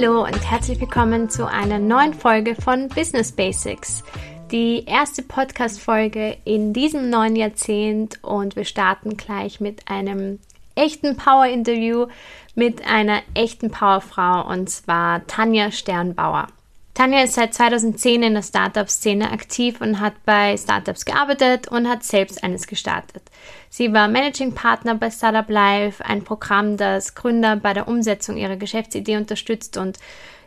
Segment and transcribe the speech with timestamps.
[0.00, 4.04] Hallo und herzlich willkommen zu einer neuen Folge von Business Basics.
[4.52, 10.38] Die erste Podcast-Folge in diesem neuen Jahrzehnt und wir starten gleich mit einem
[10.76, 12.06] echten Power-Interview
[12.54, 16.46] mit einer echten Powerfrau und zwar Tanja Sternbauer.
[16.98, 22.02] Tanja ist seit 2010 in der Startup-Szene aktiv und hat bei Startups gearbeitet und hat
[22.02, 23.22] selbst eines gestartet.
[23.70, 28.56] Sie war Managing Partner bei Startup Live, ein Programm, das Gründer bei der Umsetzung ihrer
[28.56, 30.00] Geschäftsidee unterstützt und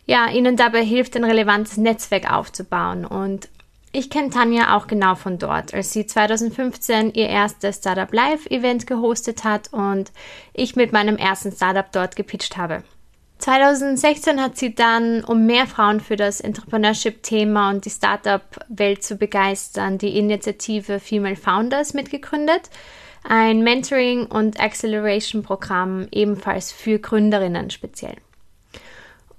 [0.06, 3.06] ja, ihnen dabei hilft, ein relevantes Netzwerk aufzubauen.
[3.06, 3.48] Und
[3.94, 8.88] ich kenne Tanja auch genau von dort, als sie 2015 ihr erstes Startup Live Event
[8.88, 10.12] gehostet hat und
[10.54, 12.84] ich mit meinem ersten Startup dort gepitcht habe.
[13.42, 19.98] 2016 hat sie dann, um mehr Frauen für das Entrepreneurship-Thema und die Startup-Welt zu begeistern,
[19.98, 22.70] die Initiative Female Founders mitgegründet.
[23.24, 28.16] Ein Mentoring- und Acceleration-Programm ebenfalls für Gründerinnen speziell.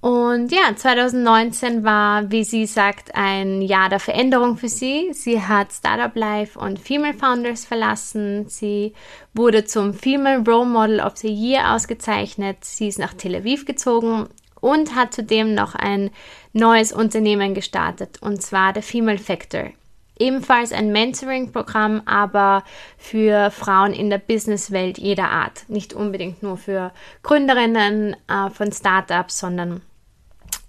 [0.02, 5.10] Und ja, 2019 war, wie sie sagt, ein Jahr der Veränderung für sie.
[5.12, 8.48] Sie hat Startup Life und Female Founders verlassen.
[8.48, 8.94] Sie
[9.32, 12.64] wurde zum Female Role Model of the Year ausgezeichnet.
[12.64, 14.26] Sie ist nach Tel Aviv gezogen
[14.60, 16.10] und hat zudem noch ein
[16.52, 19.70] neues Unternehmen gestartet, und zwar der Female Factor.
[20.18, 22.64] Ebenfalls ein Mentoring-Programm, aber
[22.98, 25.68] für Frauen in der Businesswelt jeder Art.
[25.68, 26.90] Nicht unbedingt nur für
[27.22, 29.80] Gründerinnen äh, von Startups, sondern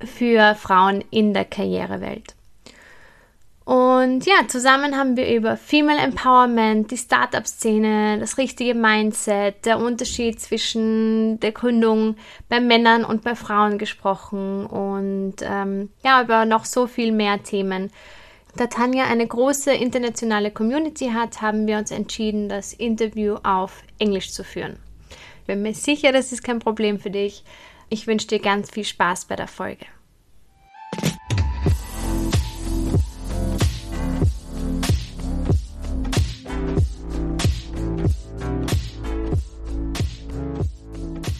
[0.05, 2.35] für Frauen in der Karrierewelt.
[3.65, 10.41] Und ja, zusammen haben wir über Female Empowerment, die Startup-Szene, das richtige Mindset, der Unterschied
[10.41, 12.17] zwischen der Gründung
[12.49, 17.89] bei Männern und bei Frauen gesprochen und ähm, ja, über noch so viel mehr Themen.
[18.57, 24.33] Da Tanja eine große internationale Community hat, haben wir uns entschieden, das Interview auf Englisch
[24.33, 24.77] zu führen.
[25.39, 27.43] Ich bin mir sicher, das ist kein Problem für dich.
[27.93, 29.85] Ich wünsche dir ganz viel Spaß bei der Folge.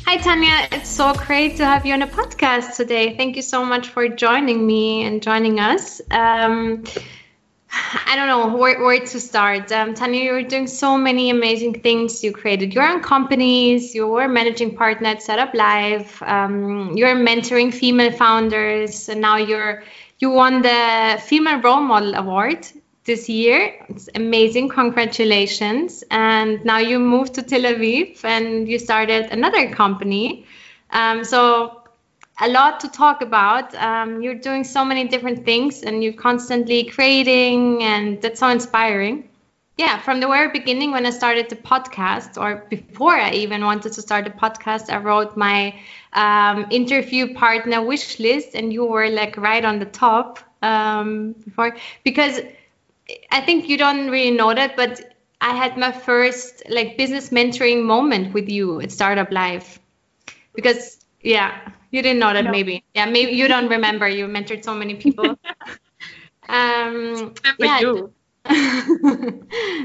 [0.06, 0.68] Hi, Tanya.
[0.70, 3.18] It's so great to have you on a podcast today.
[3.18, 6.04] Thank you so much for joining me and joining us.
[6.12, 6.84] Um,
[8.06, 9.72] I don't know where, where to start.
[9.72, 12.24] Um, Tanya, you're doing so many amazing things.
[12.24, 17.74] You created your own companies, you were managing partner at Startup Live, um, you're mentoring
[17.74, 19.84] female founders, and now you're
[20.20, 22.66] you won the Female Role Model Award
[23.04, 23.86] this year.
[23.90, 24.70] It's amazing.
[24.70, 26.04] Congratulations.
[26.12, 30.46] And now you moved to Tel Aviv and you started another company.
[30.92, 31.83] Um, so,
[32.40, 33.74] a lot to talk about.
[33.76, 39.30] Um, you're doing so many different things and you're constantly creating, and that's so inspiring.
[39.78, 43.94] Yeah, from the very beginning, when I started the podcast, or before I even wanted
[43.94, 45.80] to start the podcast, I wrote my
[46.14, 51.76] um, interview partner wish list, and you were like right on the top um, before
[52.04, 52.40] because
[53.32, 57.84] I think you don't really know that, but I had my first like business mentoring
[57.84, 59.80] moment with you at Startup Live.
[60.54, 62.52] Because yeah, you didn't know that no.
[62.52, 62.84] maybe.
[62.94, 64.08] Yeah, maybe you don't remember.
[64.08, 65.26] You mentored so many people.
[66.50, 67.80] um, yeah.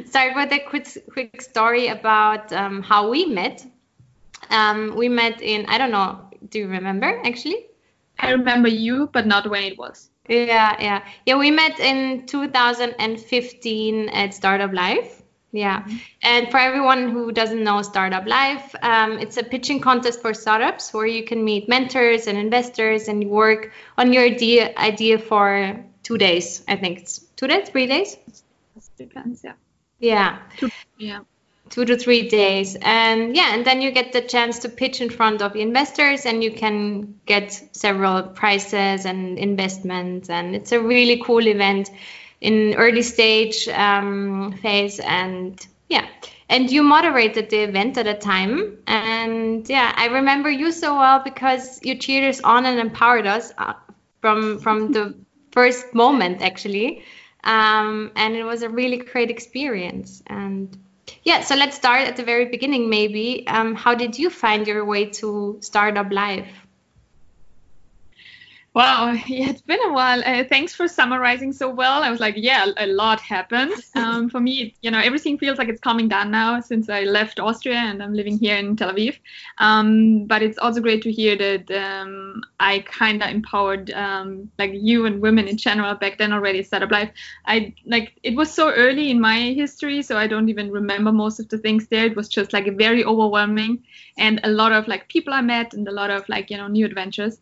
[0.07, 3.65] Start with a quick quick story about um, how we met.
[4.51, 6.21] Um, we met in I don't know.
[6.49, 7.67] Do you remember actually?
[8.19, 10.11] I remember you, but not when it was.
[10.29, 11.37] Yeah, yeah, yeah.
[11.37, 15.23] We met in 2015 at Startup Live.
[15.51, 15.97] Yeah, mm-hmm.
[16.23, 20.93] and for everyone who doesn't know Startup Live, um, it's a pitching contest for startups
[20.93, 26.19] where you can meet mentors and investors and work on your idea idea for two
[26.19, 26.63] days.
[26.69, 28.17] I think it's two days, three days.
[28.77, 29.43] It depends.
[29.43, 29.55] Yeah.
[29.99, 30.39] Yeah.
[30.59, 31.21] Two, yeah
[31.71, 35.11] two to three days and yeah and then you get the chance to pitch in
[35.11, 41.21] front of investors and you can get several prizes and investments and it's a really
[41.23, 41.91] cool event
[42.41, 46.07] in early stage um, phase and yeah
[46.49, 51.21] and you moderated the event at a time and yeah i remember you so well
[51.23, 53.75] because you cheered us on and empowered us uh,
[54.21, 55.15] from from the
[55.51, 57.03] first moment actually
[57.45, 60.77] um, and it was a really great experience and
[61.23, 63.47] yeah, so let's start at the very beginning, maybe.
[63.47, 66.47] Um, how did you find your way to Startup Live?
[68.79, 70.23] Wow, yeah, it's been a while.
[70.25, 72.05] Uh, thanks for summarizing so well.
[72.05, 73.73] I was like, yeah, a lot happened.
[73.99, 77.41] Um, for me, you know, everything feels like it's calming down now since I left
[77.41, 79.19] Austria and I'm living here in Tel Aviv.
[79.59, 84.71] Um, but it's also great to hear that um, I kind of empowered um, like
[84.73, 87.11] you and women in general back then already Startup Live.
[87.47, 91.41] I like it was so early in my history, so I don't even remember most
[91.41, 92.07] of the things there.
[92.07, 93.83] It was just like very overwhelming
[94.17, 96.69] and a lot of like people I met and a lot of like you know
[96.69, 97.41] new adventures.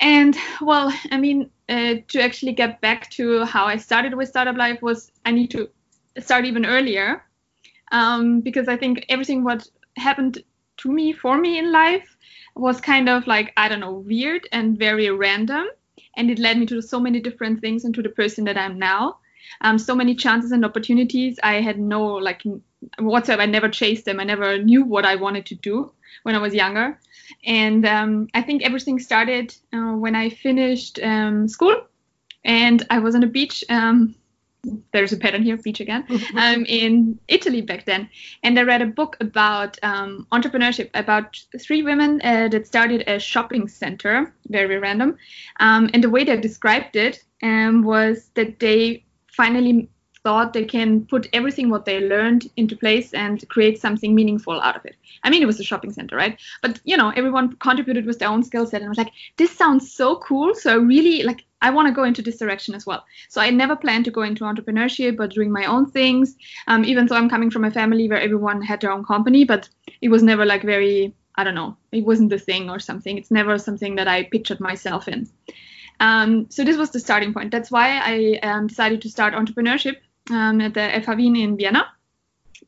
[0.00, 4.56] And well, I mean, uh, to actually get back to how I started with Startup
[4.56, 5.70] Live was I need to
[6.18, 7.24] start even earlier
[7.92, 10.42] um, because I think everything what happened
[10.78, 12.16] to me for me in life
[12.56, 15.66] was kind of like I don't know weird and very random,
[16.16, 18.78] and it led me to so many different things and to the person that I'm
[18.78, 19.18] now.
[19.60, 21.38] Um, so many chances and opportunities.
[21.42, 22.42] I had no like
[22.98, 23.42] whatsoever.
[23.42, 24.20] I never chased them.
[24.20, 25.92] I never knew what I wanted to do
[26.22, 26.98] when I was younger.
[27.44, 31.76] And um, I think everything started uh, when I finished um, school
[32.44, 33.64] and I was on a beach.
[33.68, 34.14] Um,
[34.92, 36.06] there's a pattern here, beach again,
[36.36, 38.08] um, in Italy back then.
[38.42, 43.18] And I read a book about um, entrepreneurship, about three women uh, that started a
[43.18, 45.18] shopping center, very random.
[45.60, 49.04] Um, and the way they described it was that they
[49.36, 49.90] finally
[50.24, 54.74] thought they can put everything what they learned into place and create something meaningful out
[54.74, 54.96] of it.
[55.22, 56.40] I mean, it was a shopping center, right?
[56.62, 59.52] But you know, everyone contributed with their own skill set, and I was like, this
[59.52, 60.54] sounds so cool.
[60.54, 63.04] So I really like, I want to go into this direction as well.
[63.28, 66.36] So I never planned to go into entrepreneurship, but doing my own things.
[66.66, 69.68] Um, even though I'm coming from a family where everyone had their own company, but
[70.00, 73.18] it was never like very, I don't know, it wasn't the thing or something.
[73.18, 75.28] It's never something that I pictured myself in.
[76.00, 77.50] Um, so this was the starting point.
[77.50, 79.96] That's why I um, decided to start entrepreneurship
[80.30, 81.86] um, at the FH Wien in Vienna.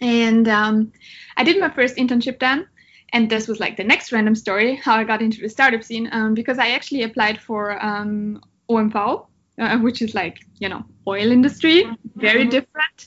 [0.00, 0.92] And um,
[1.36, 2.68] I did my first internship then.
[3.12, 6.08] And this was like the next random story how I got into the startup scene
[6.12, 9.26] um, because I actually applied for um, OMV,
[9.58, 11.84] uh, which is like, you know, oil industry,
[12.16, 12.50] very mm-hmm.
[12.50, 13.06] different.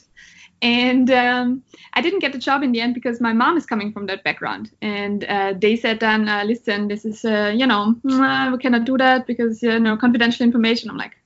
[0.62, 1.62] And um,
[1.94, 4.24] I didn't get the job in the end because my mom is coming from that
[4.24, 4.70] background.
[4.82, 8.98] And uh, they said then, uh, listen, this is, uh, you know, we cannot do
[8.98, 10.90] that because, you know, confidential information.
[10.90, 11.16] I'm like,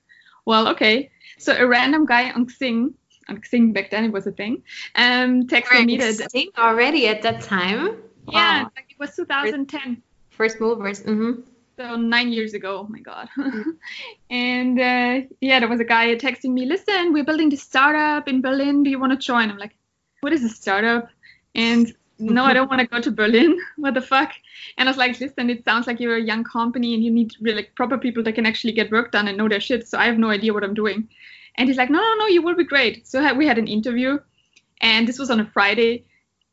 [0.44, 1.10] well, okay.
[1.38, 2.94] So a random guy on Xing
[3.28, 4.62] Xing back then it was a thing.
[4.96, 7.98] Um, that Xing already at that time.
[8.28, 8.70] Yeah, wow.
[8.76, 10.02] like it was 2010.
[10.30, 11.02] First, movers.
[11.02, 11.42] Mm-hmm.
[11.76, 12.80] So nine years ago.
[12.80, 13.28] Oh my god.
[13.36, 13.70] Mm-hmm.
[14.30, 16.66] and uh, yeah, there was a guy texting me.
[16.66, 18.82] Listen, we're building this startup in Berlin.
[18.82, 19.50] Do you want to join?
[19.50, 19.76] I'm like,
[20.20, 21.08] what is a startup?
[21.54, 23.58] And no, I don't want to go to Berlin.
[23.76, 24.32] what the fuck?
[24.78, 27.32] And I was like, listen, it sounds like you're a young company and you need
[27.40, 29.88] really like, proper people that can actually get work done and know their shit.
[29.88, 31.08] So I have no idea what I'm doing.
[31.56, 33.06] And he's like, no, no, no, you will be great.
[33.06, 34.18] So we had an interview,
[34.80, 36.04] and this was on a Friday.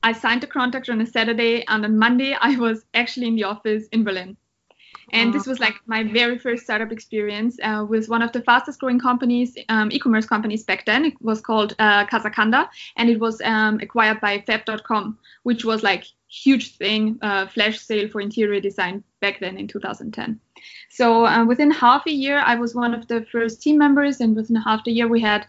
[0.03, 3.43] I signed the contract on a Saturday, and on Monday I was actually in the
[3.45, 4.37] office in Berlin.
[5.13, 8.79] And this was like my very first startup experience uh, with one of the fastest
[8.79, 11.03] growing companies, um, e-commerce companies back then.
[11.05, 16.05] It was called uh, Casacanda, and it was um, acquired by Fab.com, which was like
[16.31, 20.39] huge thing, uh, flash sale for interior design back then in 2010.
[20.89, 24.35] So uh, within half a year, I was one of the first team members, and
[24.35, 25.45] within half the year, we had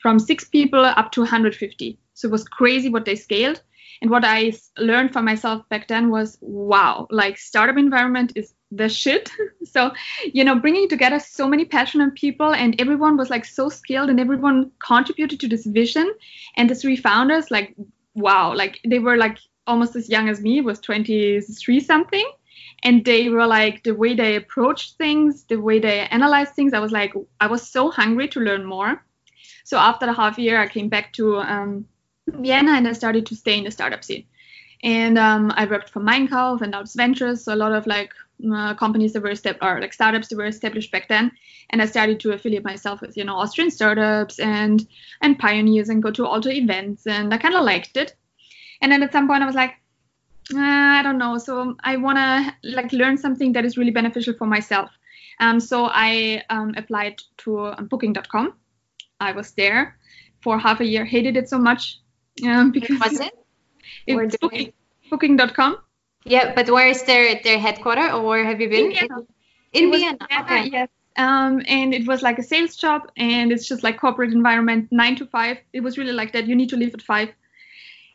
[0.00, 1.98] from six people up to 150.
[2.14, 3.62] So it was crazy what they scaled.
[4.02, 8.88] And what I learned for myself back then was, wow, like startup environment is the
[8.88, 9.30] shit.
[9.64, 9.92] so,
[10.24, 14.18] you know, bringing together so many passionate people and everyone was like so skilled and
[14.18, 16.12] everyone contributed to this vision.
[16.56, 17.74] And the three founders, like,
[18.14, 22.30] wow, like they were like almost as young as me, was 23 something.
[22.82, 26.78] And they were like the way they approached things the way they analyzed things i
[26.78, 29.02] was like i was so hungry to learn more.
[29.64, 31.86] So after the half year i came back to um,
[32.26, 34.24] vienna and i started to stay in the startup scene.
[34.82, 38.12] And um, i worked for Minecraft and Alps Ventures, so a lot of like
[38.54, 41.32] uh, companies that were established or like startups that were established back then.
[41.70, 44.86] And i started to affiliate myself with you know austrian startups and
[45.22, 48.14] and pioneers and go to all the events and i kind of liked it
[48.80, 49.74] and then at some point i was like
[50.52, 51.38] uh, I don't know.
[51.38, 54.90] So I want to like learn something that is really beneficial for myself.
[55.40, 58.54] Um, so I um, applied to um, Booking.com.
[59.20, 59.96] I was there
[60.42, 61.04] for half a year.
[61.04, 62.00] Hated it so much
[62.44, 63.32] um, because was it?
[64.06, 64.72] It's booking,
[65.10, 65.78] Booking.com.
[66.24, 68.92] Yeah, but where is their their headquarter, or where have you been?
[68.92, 69.16] In Vienna.
[69.72, 70.18] In Vienna.
[70.28, 70.44] Vienna.
[70.44, 70.70] Okay.
[70.70, 70.88] Yes.
[71.16, 75.16] Um, and it was like a sales job, and it's just like corporate environment, nine
[75.16, 75.58] to five.
[75.72, 76.46] It was really like that.
[76.46, 77.28] You need to leave at five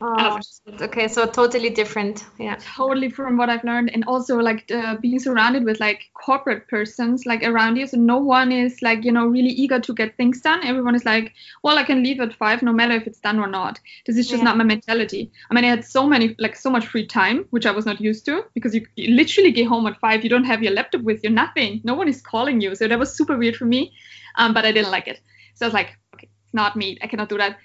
[0.02, 0.40] Oh,
[0.80, 2.24] okay, so totally different.
[2.38, 2.56] Yeah.
[2.74, 7.26] Totally from what I've learned, and also like uh, being surrounded with like corporate persons
[7.26, 7.86] like around you.
[7.86, 10.64] So no one is like you know really eager to get things done.
[10.64, 13.46] Everyone is like, well, I can leave at five, no matter if it's done or
[13.46, 13.78] not.
[14.06, 14.44] This is just yeah.
[14.44, 15.30] not my mentality.
[15.50, 18.00] I mean, I had so many like so much free time, which I was not
[18.00, 20.24] used to because you, you literally get home at five.
[20.24, 21.82] You don't have your laptop with you, nothing.
[21.84, 22.74] No one is calling you.
[22.74, 23.92] So that was super weird for me,
[24.36, 25.20] um, but I didn't like it.
[25.56, 26.96] So I was like, okay, it's not me.
[27.02, 27.58] I cannot do that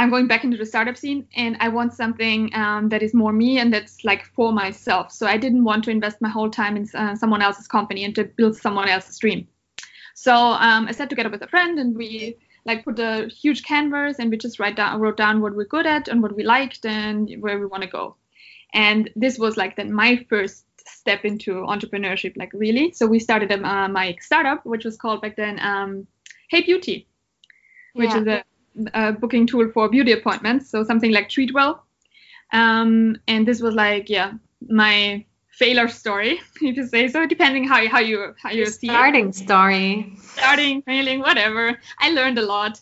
[0.00, 3.34] I'm going back into the startup scene and I want something um, that is more
[3.34, 5.12] me and that's like for myself.
[5.12, 8.14] So I didn't want to invest my whole time in uh, someone else's company and
[8.14, 9.46] to build someone else's dream.
[10.14, 14.18] So um, I sat together with a friend and we like put a huge canvas
[14.18, 16.86] and we just write down, wrote down what we're good at and what we liked
[16.86, 18.16] and where we want to go.
[18.72, 22.92] And this was like then my first step into entrepreneurship, like really.
[22.92, 26.06] So we started um, uh, my startup, which was called back then um,
[26.48, 27.06] Hey Beauty,
[27.92, 28.20] which yeah.
[28.20, 28.44] is a,
[28.94, 30.70] a, booking tool for beauty appointments.
[30.70, 31.80] So something like Treatwell.
[32.52, 34.32] Um, and this was like, yeah,
[34.68, 39.28] my failure story, if you say so, depending how how you how you see starting
[39.28, 39.34] it.
[39.34, 41.78] story, starting failing, whatever.
[41.98, 42.80] I learned a lot.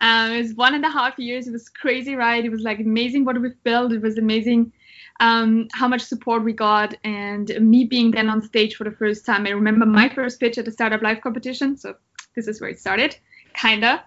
[0.00, 1.46] Um, it was one and a half years.
[1.46, 2.42] It was crazy, right?
[2.44, 3.92] It was like amazing what we've built.
[3.92, 4.72] It was amazing
[5.20, 9.26] um, how much support we got, and me being then on stage for the first
[9.26, 9.46] time.
[9.46, 11.76] I remember my first pitch at the Startup Live competition.
[11.76, 11.94] So
[12.34, 13.16] this is where it started,
[13.54, 14.02] kinda.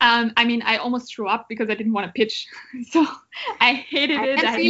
[0.00, 2.46] Um, I mean, I almost threw up because I didn't want to pitch.
[2.90, 3.06] So
[3.60, 4.38] I hated I it.
[4.44, 4.60] I had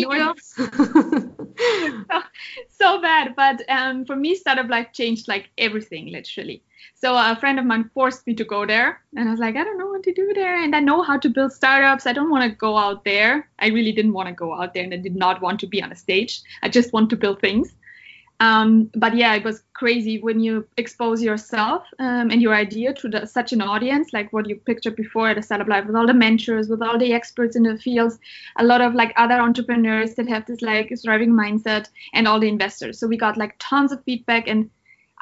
[0.41, 2.23] so,
[2.69, 3.35] so bad.
[3.37, 6.63] But um, for me, Startup Live changed like everything, literally.
[6.95, 9.65] So a friend of mine forced me to go there, and I was like, I
[9.65, 12.07] don't know what to do there, and I know how to build startups.
[12.07, 13.49] I don't want to go out there.
[13.59, 15.83] I really didn't want to go out there, and I did not want to be
[15.83, 16.43] on a stage.
[16.63, 17.75] I just want to build things.
[18.45, 23.09] Um, but yeah, it was crazy when you expose yourself um, and your idea to
[23.09, 26.07] the, such an audience, like what you pictured before at a Startup Live, with all
[26.07, 28.19] the mentors, with all the experts in the fields,
[28.57, 32.49] a lot of like other entrepreneurs that have this like thriving mindset, and all the
[32.49, 32.99] investors.
[32.99, 34.69] So we got like tons of feedback, and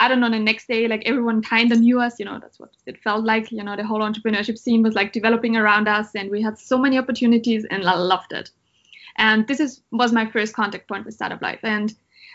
[0.01, 2.19] I don't know, the next day, like everyone kind of knew us.
[2.19, 3.53] You know, that's what it felt like.
[3.53, 6.77] You know, the whole entrepreneurship scene was like developing around us, and we had so
[6.77, 8.51] many opportunities, and I loved it.
[9.17, 11.95] And this is was my first contact point with Startup Live, and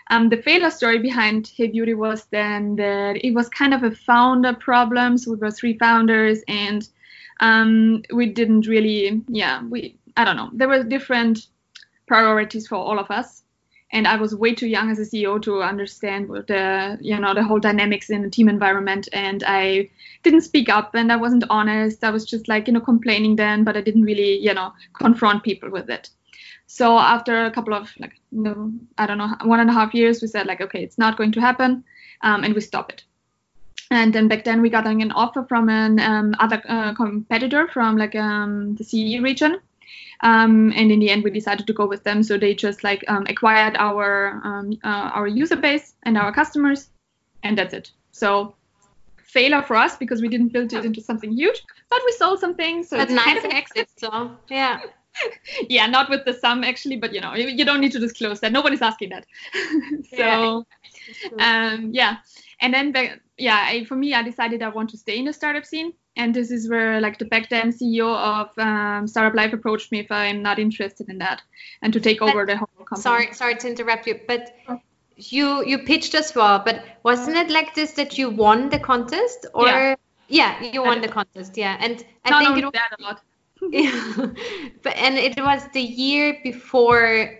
[0.10, 3.92] um, the failure story behind Hey Beauty was then that it was kind of a
[3.92, 5.18] founder problem.
[5.18, 6.88] So we were three founders, and
[7.40, 11.48] um, we didn't really, yeah, we, I don't know, there were different
[12.08, 13.44] priorities for all of us.
[13.92, 17.44] And I was way too young as a CEO to understand the, you know, the
[17.44, 19.08] whole dynamics in the team environment.
[19.14, 19.90] And I
[20.24, 22.04] didn't speak up, and I wasn't honest.
[22.04, 25.44] I was just like, you know, complaining then, but I didn't really, you know, confront
[25.44, 26.10] people with it.
[26.68, 30.22] So after a couple of like no, I don't know one and a half years,
[30.22, 31.84] we said like okay, it's not going to happen,
[32.22, 33.04] um, and we stop it.
[33.90, 37.96] And then back then we got an offer from an um, other uh, competitor from
[37.96, 39.60] like um, the CE region,
[40.22, 42.22] um, and in the end we decided to go with them.
[42.22, 46.90] So they just like um, acquired our um, uh, our user base and our customers,
[47.44, 47.92] and that's it.
[48.12, 48.56] So
[49.24, 52.56] failure for us because we didn't build it into something huge, but we sold some
[52.56, 52.90] things.
[52.90, 53.90] So it's nice kind of an exit.
[53.96, 54.82] So yeah.
[55.70, 58.40] yeah, not with the sum actually, but you know, you, you don't need to disclose
[58.42, 58.52] that.
[58.52, 59.26] Nobody's asking that.
[60.16, 60.66] so,
[61.38, 61.72] yeah.
[61.74, 62.18] um, yeah.
[62.60, 62.94] And then,
[63.38, 65.94] yeah, I, for me, I decided I want to stay in the startup scene.
[66.16, 70.00] And this is where, like, the back then CEO of um, Startup Live approached me
[70.00, 71.44] if I'm not interested in that
[71.84, 73.02] and to take over the whole company.
[73.02, 74.56] Sorry, sorry to interrupt you, but
[75.18, 76.60] you you pitched as well.
[76.66, 79.96] But wasn't it like this that you won the contest, or yeah,
[80.28, 81.78] yeah you won the contest, yeah?
[81.80, 83.22] And I think it was that a lot
[84.84, 87.40] but and it was the year before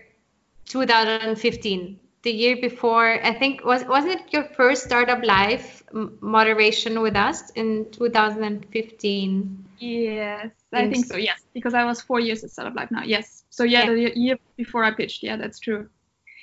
[0.66, 5.82] 2015 the year before i think was wasn't it your first startup live
[6.20, 12.42] moderation with us in 2015 yes i think so yes because i was four years
[12.42, 14.08] at startup live now yes so yeah, yeah.
[14.08, 15.88] the year before i pitched yeah that's true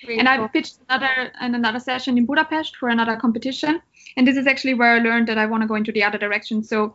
[0.07, 0.45] and cool.
[0.45, 3.81] I pitched another in another session in Budapest for another competition.
[4.17, 6.17] And this is actually where I learned that I want to go into the other
[6.17, 6.63] direction.
[6.63, 6.93] So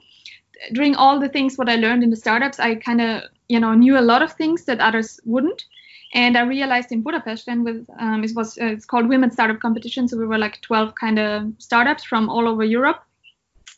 [0.73, 3.75] during all the things what I learned in the startups, I kind of you know
[3.75, 5.65] knew a lot of things that others wouldn't.
[6.13, 9.61] And I realized in Budapest, then with um, it was uh, it's called Women Startup
[9.61, 13.03] Competition, so we were like 12 kind of startups from all over Europe,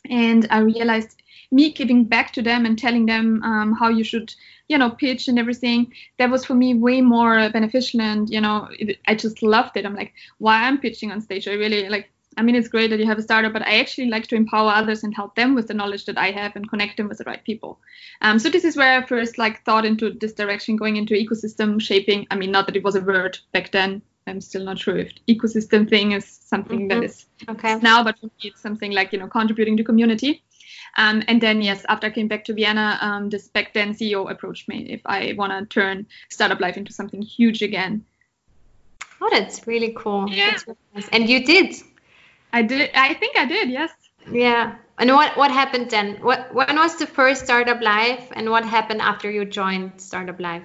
[0.09, 1.21] and I realized
[1.51, 4.33] me giving back to them and telling them um, how you should
[4.69, 8.67] you know pitch and everything that was for me way more beneficial and you know
[8.79, 9.85] it, i just loved it.
[9.85, 11.47] I'm like why i'm pitching on stage?
[11.47, 14.09] I really like I mean, it's great that you have a startup, but I actually
[14.09, 16.97] like to empower others and help them with the knowledge that I have and connect
[16.97, 17.79] them with the right people.
[18.21, 21.81] Um, so this is where I first like thought into this direction, going into ecosystem
[21.81, 22.27] shaping.
[22.31, 24.01] I mean, not that it was a word back then.
[24.25, 26.99] I'm still not sure if ecosystem thing is something mm-hmm.
[26.99, 27.75] that is okay.
[27.79, 30.43] now, but for me, it's something like you know contributing to community.
[30.95, 34.29] Um, and then yes, after I came back to Vienna, um, this back then CEO
[34.29, 38.05] approached me if I want to turn Startup Live into something huge again.
[39.19, 40.29] Oh, that's really cool.
[40.29, 40.57] Yeah.
[40.67, 41.09] Really nice.
[41.09, 41.75] And you did.
[42.53, 42.91] I did.
[42.93, 43.69] I think I did.
[43.69, 43.91] Yes.
[44.31, 44.75] Yeah.
[44.99, 46.17] And what what happened then?
[46.21, 50.61] What when was the first Startup Live, and what happened after you joined Startup Live?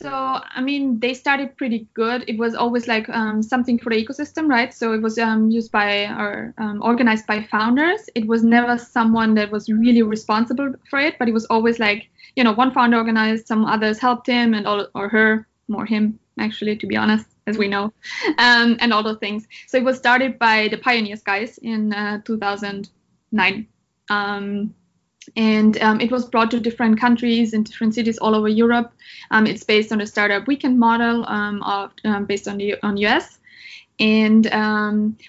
[0.00, 2.24] So I mean, they started pretty good.
[2.26, 4.72] It was always like um, something for the ecosystem, right?
[4.72, 8.08] So it was um, used by or um, organized by founders.
[8.14, 12.08] It was never someone that was really responsible for it, but it was always like
[12.36, 16.18] you know one founder organized, some others helped him and all or her, more him
[16.38, 17.92] actually, to be honest as we know,
[18.38, 19.46] um, and all those things.
[19.66, 23.66] So it was started by the Pioneers guys in uh, 2009.
[24.10, 24.74] Um,
[25.36, 28.92] and um, it was brought to different countries and different cities all over Europe.
[29.30, 32.96] Um, it's based on the startup weekend model um, of um, based on the on
[32.96, 33.38] US,
[34.00, 34.46] And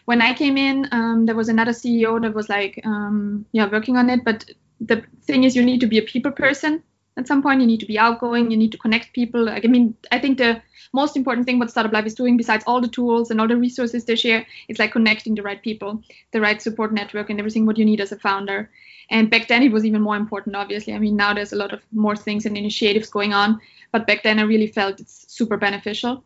[0.05, 0.87] when I came in,
[1.25, 2.79] there was another CEO that was like,
[3.51, 4.23] yeah, working on it.
[4.23, 4.45] But
[4.79, 6.81] the thing is, you need to be a people person
[7.19, 7.61] at some point.
[7.61, 8.49] You need to be outgoing.
[8.49, 9.43] You need to connect people.
[9.45, 10.61] Like, I mean, I think the
[10.93, 13.57] most important thing what Startup Live is doing, besides all the tools and all the
[13.57, 17.65] resources they share, is like connecting the right people, the right support network, and everything
[17.65, 18.69] what you need as a founder.
[19.11, 20.93] And back then it was even more important, obviously.
[20.93, 23.59] I mean, now there's a lot of more things and initiatives going on,
[23.91, 26.23] but back then I really felt it's super beneficial.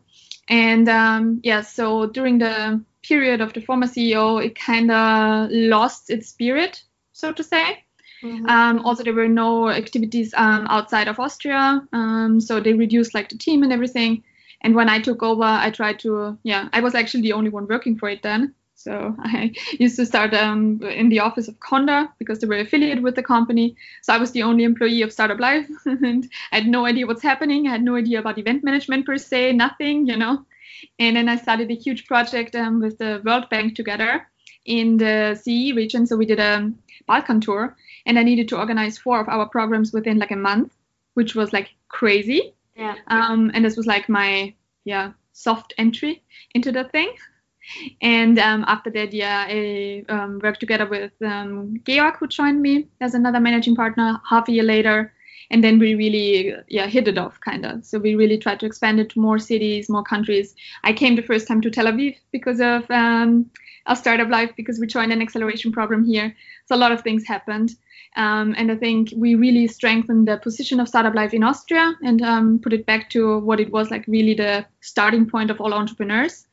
[0.48, 6.10] And um, yeah, so during the period of the former CEO, it kind of lost
[6.10, 6.82] its spirit,
[7.12, 7.83] so to say.
[8.24, 8.46] Mm-hmm.
[8.48, 13.28] Um, also, there were no activities um, outside of Austria, um, so they reduced like
[13.28, 14.24] the team and everything.
[14.62, 17.68] And when I took over, I tried to, yeah, I was actually the only one
[17.68, 18.54] working for it then.
[18.74, 23.02] So I used to start um, in the office of Conda because they were affiliated
[23.02, 23.76] with the company.
[24.00, 27.22] So I was the only employee of Startup Live, and I had no idea what's
[27.22, 27.68] happening.
[27.68, 30.46] I had no idea about event management per se, nothing, you know.
[30.98, 34.26] And then I started a huge project um, with the World Bank together
[34.64, 36.06] in the CE region.
[36.06, 36.72] So we did a
[37.06, 40.74] Balkan tour, and I needed to organize four of our programs within like a month,
[41.14, 42.54] which was like crazy.
[42.76, 42.96] Yeah.
[43.08, 46.22] Um, and this was like my yeah soft entry
[46.54, 47.14] into the thing.
[48.02, 52.88] And um, after that, yeah, I um, worked together with um, Georg, who joined me
[53.00, 55.12] as another managing partner half a year later.
[55.50, 57.84] And then we really, yeah, hit it off kind of.
[57.84, 60.54] So we really tried to expand it to more cities, more countries.
[60.82, 63.50] I came the first time to Tel Aviv because of um,
[63.86, 66.34] our Startup Live, because we joined an acceleration program here.
[66.66, 67.74] So a lot of things happened.
[68.16, 72.22] Um, and I think we really strengthened the position of Startup Live in Austria and
[72.22, 75.74] um, put it back to what it was like really the starting point of all
[75.74, 76.46] entrepreneurs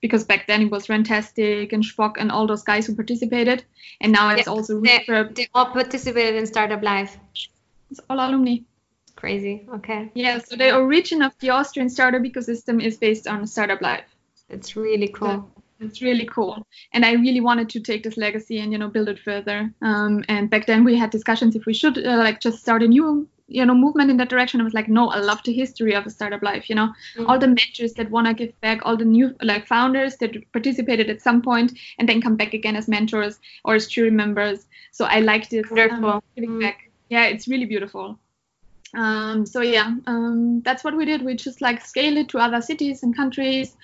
[0.00, 3.64] because back then it was Runtastic and Shpock and all those guys who participated,
[4.00, 7.16] and now it's yeah, also they, they, all participated in Startup Live.
[7.90, 8.58] It's all alumni.
[9.16, 9.66] Crazy.
[9.74, 10.10] Okay.
[10.14, 10.38] Yeah.
[10.38, 14.04] So the origin of the Austrian startup ecosystem is based on Startup Live.
[14.48, 15.50] It's really cool.
[15.56, 18.88] So it's really cool, and I really wanted to take this legacy and you know
[18.88, 19.72] build it further.
[19.82, 22.88] Um, and back then we had discussions if we should uh, like just start a
[22.88, 24.60] new you know movement in that direction.
[24.60, 26.88] I was like no i love the history of a Startup Live you know?
[26.88, 27.26] Mm-hmm.
[27.26, 31.10] all the mentors that want to give back all the new like founders that participated
[31.10, 34.66] at some point and then come back again as mentors or as jury members.
[34.92, 36.60] So i like this um, giving mm-hmm.
[36.60, 36.90] back.
[37.08, 38.18] Yeah it's really beautiful.
[38.94, 41.22] Um, so yeah um, that's what we did.
[41.22, 43.76] We just like scaled it to other cities and countries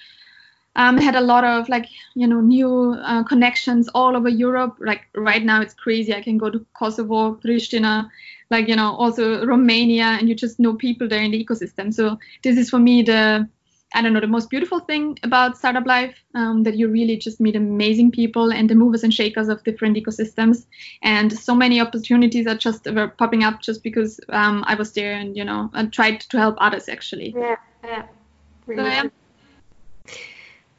[0.77, 4.77] um, had a lot of like you know new uh, connections all over Europe.
[4.81, 6.15] Like right now, it's crazy.
[6.15, 8.11] I can go to Kosovo, Pristina,
[8.51, 11.93] like you know also Romania, and you just know people there in the ecosystem.
[11.93, 13.49] So this is for me the
[13.97, 17.41] I don't know the most beautiful thing about Startup Live um, that you really just
[17.41, 20.67] meet amazing people and the movers and shakers of different ecosystems,
[21.03, 25.13] and so many opportunities are just were popping up just because um, I was there
[25.13, 27.33] and you know I tried to help others actually.
[27.37, 28.07] Yeah, yeah.
[28.67, 28.83] Really.
[28.83, 29.09] So, yeah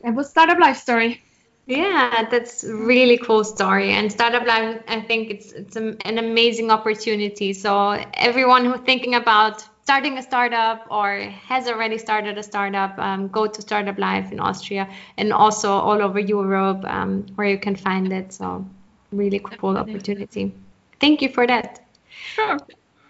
[0.05, 1.21] it was Startup Live story.
[1.67, 3.91] Yeah that's really cool story.
[3.91, 7.53] And Startup Live i think it's it's an amazing opportunity.
[7.53, 7.71] So
[8.13, 13.45] everyone who's thinking about starting a startup or has already started a startup um, go
[13.47, 18.11] to Startup Live in austria and also all over europe um, where you can find
[18.11, 18.33] it.
[18.33, 18.65] So
[19.11, 20.53] really cool opportunity.
[20.99, 21.85] Thank you for that.
[22.09, 22.57] Sure.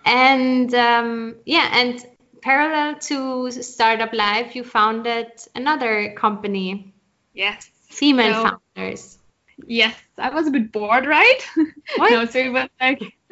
[0.05, 2.05] And um, yeah and
[2.45, 6.93] parallel to Startup Live, you founded another company.
[7.33, 7.71] Yes.
[7.89, 9.17] Female so, founders.
[9.65, 11.41] Yes, I was a bit bored, right?
[11.97, 12.11] What?
[12.11, 13.01] no, so it was like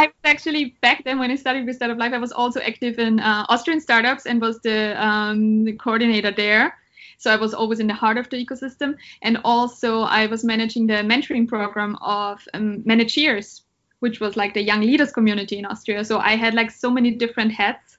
[0.00, 2.98] I was actually back then when I started with Startup Live, I was also active
[2.98, 6.74] in uh, Austrian startups and was the, um, the coordinator there.
[7.18, 10.86] So I was always in the heart of the ecosystem, and also I was managing
[10.86, 13.62] the mentoring program of um, managers,
[14.00, 16.04] which was like the young leaders community in Austria.
[16.04, 17.95] So I had like so many different hats.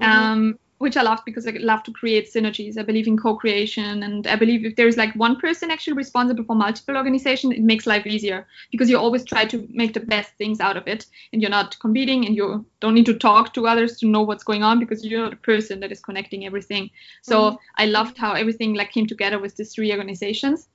[0.00, 2.76] Um, which I love because I love to create synergies.
[2.76, 6.54] I believe in co-creation, and I believe if there's like one person actually responsible for
[6.54, 10.60] multiple organizations, it makes life easier because you always try to make the best things
[10.60, 13.98] out of it, and you're not competing, and you don't need to talk to others
[13.98, 16.90] to know what's going on because you're the person that is connecting everything.
[17.22, 17.56] So mm-hmm.
[17.76, 20.68] I loved how everything like came together with these three organizations.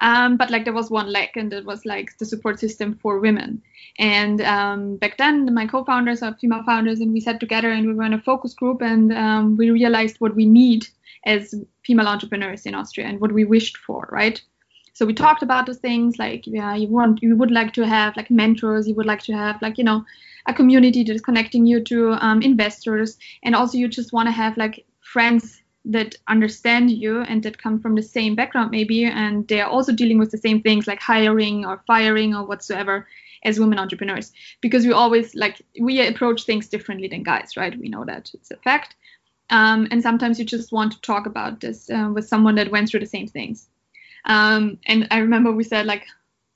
[0.00, 3.18] Um, but like there was one lack, and it was like the support system for
[3.18, 3.62] women.
[3.98, 7.94] And um, back then, my co-founders are female founders, and we sat together and we
[7.94, 10.86] were in a focus group, and um, we realized what we need
[11.24, 11.54] as
[11.84, 14.40] female entrepreneurs in Austria and what we wished for, right?
[14.92, 18.16] So we talked about those things like, yeah, you want, you would like to have
[18.16, 20.04] like mentors, you would like to have like, you know,
[20.46, 24.32] a community that is connecting you to um, investors, and also you just want to
[24.32, 29.46] have like friends that understand you and that come from the same background maybe and
[29.48, 33.06] they're also dealing with the same things like hiring or firing or whatsoever
[33.44, 37.88] as women entrepreneurs because we always like we approach things differently than guys right we
[37.88, 38.96] know that it's a fact
[39.50, 42.88] um, and sometimes you just want to talk about this uh, with someone that went
[42.88, 43.68] through the same things.
[44.24, 46.04] Um, and I remember we said like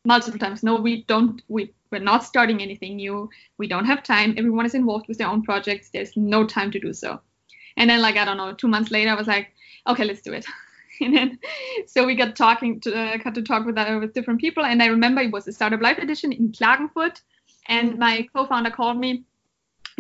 [0.05, 3.29] multiple times, no, we don't, we we're not starting anything new.
[3.59, 4.35] We don't have time.
[4.37, 5.91] Everyone is involved with their own projects.
[5.91, 7.21] There's no time to do so.
[7.77, 9.53] And then like I don't know, two months later, I was like,
[9.87, 10.47] okay, let's do it.
[11.01, 11.39] and then
[11.87, 14.65] so we got talking to uh, got to talk with uh, with different people.
[14.65, 17.21] And I remember it was a Startup Live edition in Klagenfurt,
[17.69, 19.25] and my co-founder called me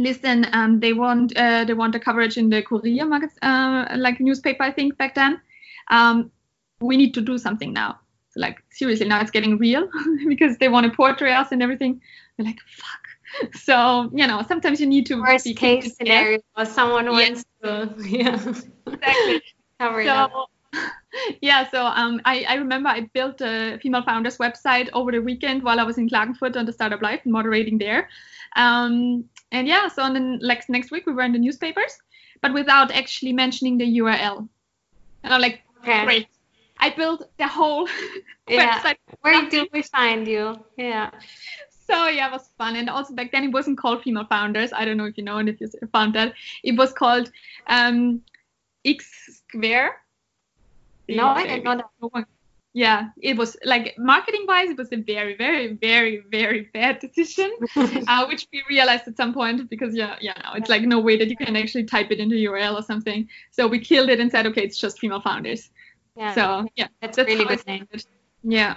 [0.00, 4.20] listen, um, they want uh, they want a coverage in the Kurier market, uh, like
[4.20, 5.40] newspaper, I think back then.
[5.90, 6.30] Um,
[6.80, 7.98] we need to do something now.
[8.30, 9.88] So like seriously, now it's getting real
[10.28, 12.00] because they want to portray us and everything.
[12.38, 12.99] We're like, fuck.
[13.54, 15.20] So you know, sometimes you need to.
[15.20, 18.34] Worst case scenario, someone wants to, yeah,
[18.86, 19.42] exactly.
[19.78, 20.46] Cover so,
[21.40, 25.62] yeah, so um, I, I remember I built a female founders website over the weekend
[25.62, 28.08] while I was in Klagenfurt on the Startup Live and moderating there.
[28.56, 31.98] Um, and yeah, so on the like next week we were in the newspapers,
[32.40, 34.48] but without actually mentioning the URL.
[35.22, 36.04] And I'm like, okay.
[36.04, 36.28] great.
[36.78, 37.88] I built the whole
[38.48, 38.80] yeah.
[38.80, 38.96] website.
[39.20, 40.64] Where do we find you?
[40.76, 41.10] Yeah.
[41.90, 42.76] So yeah, it was fun.
[42.76, 44.72] And also back then it wasn't called Female Founders.
[44.72, 46.34] I don't know if you know and if you found that.
[46.62, 47.30] It was called
[47.66, 48.22] um,
[48.84, 49.96] X Square.
[51.08, 52.26] No, I didn't know that
[52.72, 57.50] yeah it was like marketing wise it was a very very very very bad decision
[57.76, 61.16] uh, which we realized at some point because yeah yeah no, it's like no way
[61.16, 64.30] that you can actually type it into url or something so we killed it and
[64.30, 65.70] said okay it's just female founders
[66.16, 67.88] yeah so yeah that's, that's really good name
[68.44, 68.76] yeah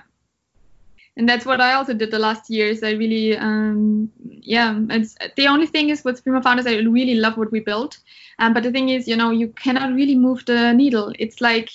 [1.16, 2.82] and that's what I also did the last years.
[2.82, 7.38] I really, um, yeah, it's the only thing is with female founders, I really love
[7.38, 8.00] what we built.
[8.40, 11.14] Um, but the thing is, you know, you cannot really move the needle.
[11.20, 11.70] It's like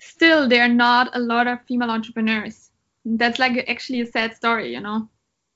[0.00, 2.70] still there are not a lot of female entrepreneurs.
[3.04, 5.08] That's like actually a sad story, you know.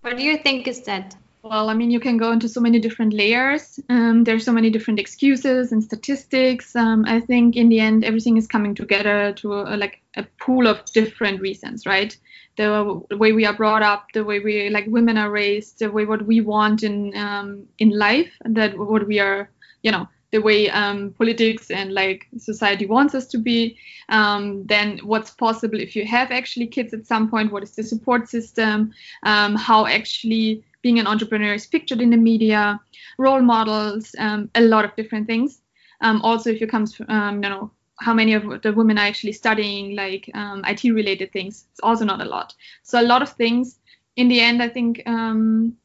[0.03, 1.17] What do you think is that?
[1.43, 3.79] Well, I mean, you can go into so many different layers.
[3.91, 6.75] Um, there's so many different excuses and statistics.
[6.75, 10.67] Um, I think in the end, everything is coming together to a, like a pool
[10.67, 12.17] of different reasons, right?
[12.57, 16.05] The, way we are brought up, the way we like women are raised, the way
[16.05, 19.51] what we want in um, in life, that what we are,
[19.83, 23.77] you know, the way um, politics and like society wants us to be
[24.09, 27.83] um, then what's possible if you have actually kids at some point what is the
[27.85, 32.79] support system um, how actually being an entrepreneur is pictured in the media
[33.19, 35.63] role models um, a lot of different things.
[36.03, 39.33] Um, also if you come um, you know how many of the women are actually
[39.33, 43.31] studying like um, IT related things it's also not a lot so a lot of
[43.31, 43.79] things
[44.17, 45.77] in the end I think um,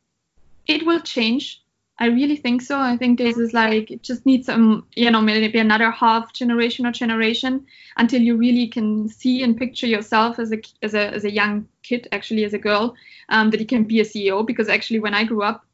[0.68, 1.62] it will change
[2.02, 2.80] I really think so.
[2.80, 6.86] I think this is like it just needs some, you know, maybe another half generation
[6.86, 7.66] or generation
[7.98, 11.68] until you really can see and picture yourself as a as a as a young
[11.84, 12.96] kid, actually as a girl,
[13.28, 14.48] um, that you can be a CEO.
[14.48, 15.66] Because actually, when I grew up,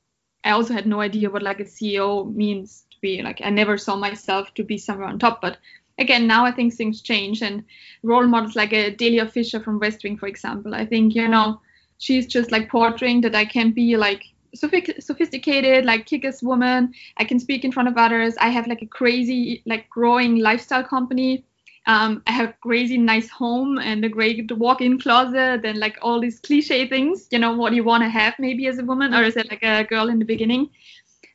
[0.43, 3.21] I also had no idea what like a CEO means to be.
[3.21, 5.41] Like I never saw myself to be somewhere on top.
[5.41, 5.57] But
[5.97, 7.63] again, now I think things change and
[8.03, 10.75] role models like a Delia Fischer from Westwing, for example.
[10.75, 11.61] I think you know
[11.97, 14.23] she's just like portraying that I can be like
[14.55, 16.93] sophisticated, like kick-ass woman.
[17.17, 18.35] I can speak in front of others.
[18.39, 21.45] I have like a crazy, like growing lifestyle company.
[21.87, 26.39] Um, I have crazy nice home and a great walk-in closet and like all these
[26.39, 27.27] cliche things.
[27.31, 29.61] You know what you want to have maybe as a woman or as a, like
[29.61, 30.69] a girl in the beginning.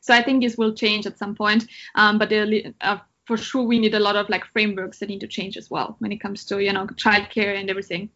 [0.01, 1.67] So I think this will change at some point.
[1.95, 5.27] Um, but uh, for sure we need a lot of like frameworks that need to
[5.27, 8.09] change as well when it comes to you know childcare and everything.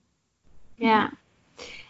[0.78, 1.10] Yeah,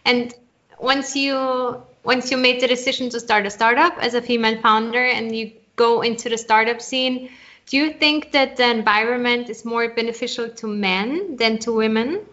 [0.05, 0.33] and
[0.79, 5.03] once you once you made the decision to start a startup as a female founder
[5.03, 7.29] and you go into the startup scene,
[7.65, 12.25] do you think that the environment is more beneficial to men than to women?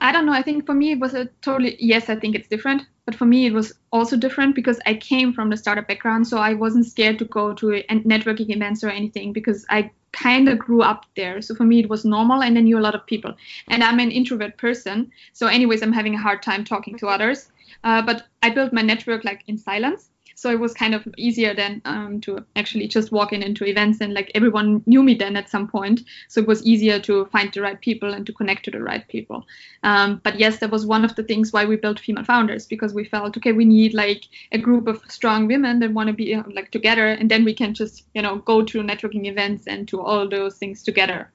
[0.00, 0.32] I don't know.
[0.32, 2.08] I think for me it was a totally yes.
[2.08, 5.50] I think it's different, but for me it was also different because I came from
[5.50, 9.66] the startup background, so I wasn't scared to go to networking events or anything because
[9.68, 11.42] I kind of grew up there.
[11.42, 13.34] So for me, it was normal, and I knew a lot of people.
[13.68, 17.50] And I'm an introvert person, so anyways, I'm having a hard time talking to others.
[17.82, 20.10] Uh, but I built my network like in silence.
[20.34, 24.00] So it was kind of easier then um, to actually just walk in into events
[24.00, 26.02] and like everyone knew me then at some point.
[26.28, 29.06] So it was easier to find the right people and to connect to the right
[29.08, 29.46] people.
[29.82, 32.94] Um, but yes, that was one of the things why we built Female Founders because
[32.94, 36.34] we felt okay, we need like a group of strong women that want to be
[36.34, 39.86] uh, like together, and then we can just you know go to networking events and
[39.88, 41.30] to all those things together.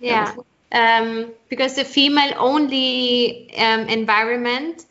[0.00, 0.34] Yeah.
[0.70, 4.84] Um, because the female only um, environment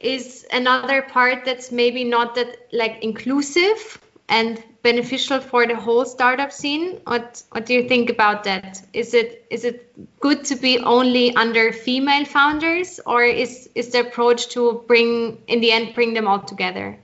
[0.00, 6.52] is another part that's maybe not that like inclusive and beneficial for the whole startup
[6.52, 7.00] scene.
[7.04, 8.82] What what do you think about that?
[8.92, 14.00] Is it is it good to be only under female founders or is is the
[14.00, 16.98] approach to bring in the end bring them all together?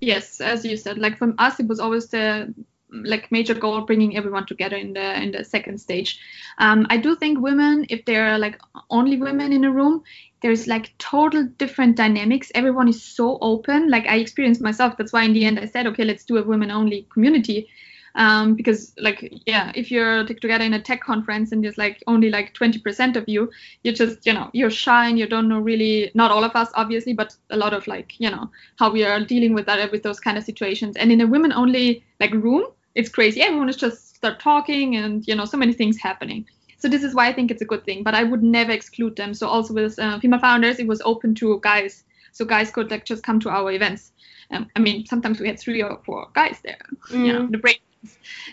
[0.00, 2.54] Yes as you said like from us it was always the
[2.90, 6.20] like major goal bringing everyone together in the in the second stage.
[6.58, 10.04] Um, i do think women if they're like only women in a room
[10.42, 12.52] there's like total different dynamics.
[12.54, 13.88] Everyone is so open.
[13.88, 14.96] Like i experienced myself.
[14.96, 17.68] That's why in the end i said okay let's do a women only community.
[18.14, 22.30] Um, because like yeah if you're together in a tech conference and there's like only
[22.30, 23.50] like 20% of you
[23.84, 26.70] you're just you know you're shy and you don't know really not all of us
[26.76, 30.02] obviously but a lot of like you know how we are dealing with that with
[30.02, 30.96] those kind of situations.
[30.96, 33.42] And in a women only like room it's crazy.
[33.42, 36.46] Everyone is just start talking and you know so many things happening
[36.86, 39.16] so this is why i think it's a good thing but i would never exclude
[39.16, 42.92] them so also with uh, female founders it was open to guys so guys could
[42.92, 44.12] like just come to our events
[44.52, 46.78] um, i mean sometimes we had three or four guys there
[47.10, 47.26] mm.
[47.26, 47.82] you know the break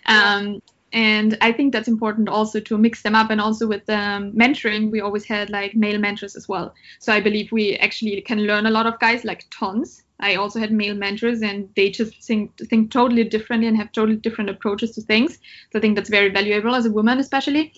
[0.08, 0.60] um,
[0.94, 3.32] and I think that's important also to mix them up.
[3.32, 6.74] And also with um, mentoring, we always had like male mentors as well.
[7.00, 10.04] So I believe we actually can learn a lot of guys, like tons.
[10.20, 14.16] I also had male mentors, and they just think think totally differently and have totally
[14.18, 15.40] different approaches to things.
[15.72, 17.74] So I think that's very valuable as a woman, especially.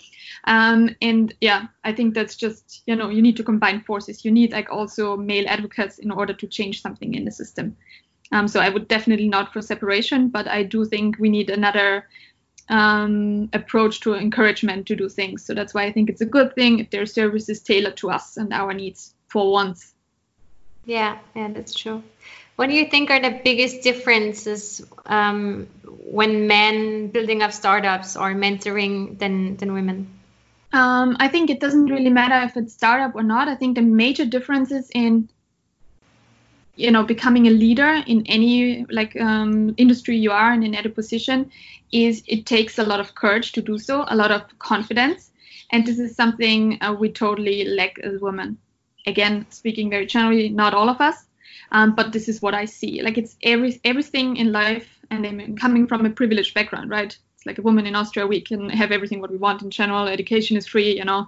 [0.47, 4.23] Um, and yeah, I think that's just you know you need to combine forces.
[4.23, 7.75] You need like also male advocates in order to change something in the system.
[8.31, 12.07] Um, so I would definitely not for separation, but I do think we need another
[12.69, 15.45] um, approach to encouragement to do things.
[15.45, 18.37] So that's why I think it's a good thing if their services tailored to us
[18.37, 19.93] and our needs for once.
[20.85, 22.03] Yeah, yeah, that's true.
[22.55, 28.33] What do you think are the biggest differences um, when men building up startups or
[28.33, 30.07] mentoring than than women?
[30.75, 33.47] Um, I think it doesn't really matter if it's startup or not.
[33.47, 35.29] I think the major differences in
[36.75, 40.89] you know becoming a leader in any like um, industry you are in in any
[40.89, 41.49] position
[41.93, 45.31] is it takes a lot of courage to do so a lot of confidence.
[45.71, 48.57] And this is something uh, we totally lack as women.
[49.07, 51.25] Again speaking very generally not all of us
[51.71, 53.01] um, but this is what i see.
[53.01, 57.57] Like it's every everything in life and i'm coming from a privileged background right like
[57.57, 60.67] a woman in austria we can have everything what we want in general education is
[60.67, 61.27] free you know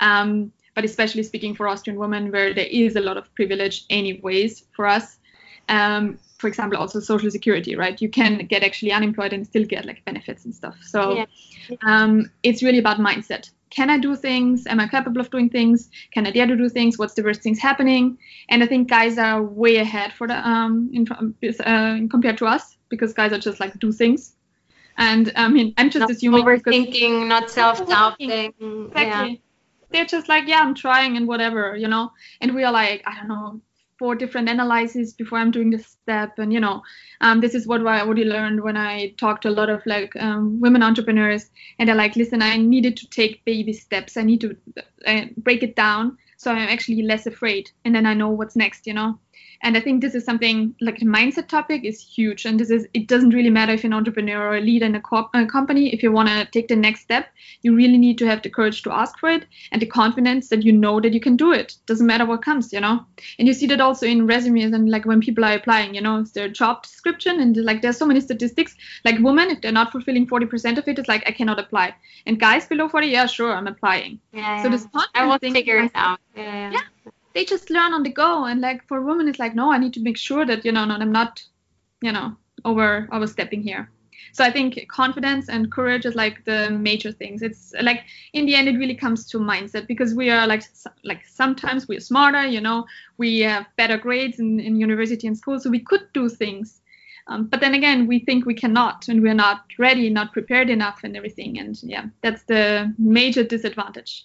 [0.00, 4.64] um, but especially speaking for Austrian women, where there is a lot of privilege, anyways,
[4.72, 5.18] for us.
[5.68, 8.00] Um, for example, also social security, right?
[8.00, 10.76] You can get actually unemployed and still get like benefits and stuff.
[10.82, 11.76] So yeah.
[11.82, 13.50] um, it's really about mindset.
[13.70, 14.66] Can I do things?
[14.66, 15.90] Am I capable of doing things?
[16.12, 16.98] Can I dare to do things?
[16.98, 18.18] What's the worst things happening?
[18.50, 22.76] And I think guys are way ahead for the um in, uh, compared to us
[22.90, 24.36] because guys are just like do things.
[24.98, 28.30] And I mean, I'm just not assuming overthinking, not self-doubting.
[28.30, 28.92] Exactly.
[28.94, 29.34] Yeah
[29.90, 32.12] they're just like, yeah, I'm trying and whatever, you know.
[32.40, 33.60] And we are like, I don't know,
[33.98, 36.38] four different analyses before I'm doing this step.
[36.38, 36.82] And you know,
[37.20, 40.14] um, this is what I already learned when I talked to a lot of like
[40.16, 44.16] um, women entrepreneurs, and they're like, listen, I needed to take baby steps.
[44.16, 44.56] I need to
[45.06, 48.86] uh, break it down so I'm actually less afraid, and then I know what's next,
[48.86, 49.18] you know
[49.62, 52.44] and i think this is something like the mindset topic is huge.
[52.44, 54.94] And this is it doesn't really matter if you're an entrepreneur or a leader in
[54.94, 55.92] a, co- a company.
[55.92, 57.28] If you want to take the next step
[57.62, 60.62] you really need to have the courage to ask for it and the confidence that
[60.62, 61.76] you know that you can do it.
[61.86, 63.04] Doesn't matter what comes you know?
[63.38, 66.20] And you see that also in resumes and like when people are applying you know
[66.20, 68.76] it's their job description and like there's so many statistics.
[69.04, 71.94] Like women if they're not fulfilling 40% of it it's like i cannot apply.
[72.26, 74.20] And guys below 40 yeah sure i'm applying.
[74.32, 76.20] Yeah, so this i will figure it out.
[76.34, 78.46] Yeah, yeah they just learn on the go.
[78.46, 80.80] And like for women it's like no i need to make sure that you know
[80.80, 81.44] i'm not
[82.00, 83.90] you know over overstepping here.
[84.32, 87.42] So i think confidence and courage is like the major things.
[87.42, 88.00] It's like
[88.32, 90.62] in the end it really comes to mindset because we are like
[91.04, 92.86] like sometimes we're smarter you know
[93.18, 96.80] we have better grades in, in university and school so we could do things.
[97.28, 101.00] Um, but then again we think we cannot and we're not ready not prepared enough
[101.04, 101.58] and everything.
[101.58, 104.24] And yeah that's the major disadvantage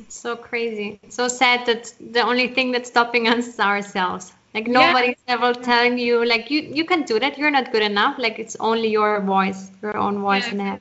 [0.00, 1.00] it's so crazy.
[1.08, 4.32] so sad that the only thing that's stopping us is ourselves.
[4.54, 5.34] Like nobody's yeah.
[5.34, 7.38] ever telling you like you you can do that.
[7.38, 8.18] You're not good enough.
[8.18, 10.52] Like it's only your voice, your own voice yeah.
[10.52, 10.80] in head.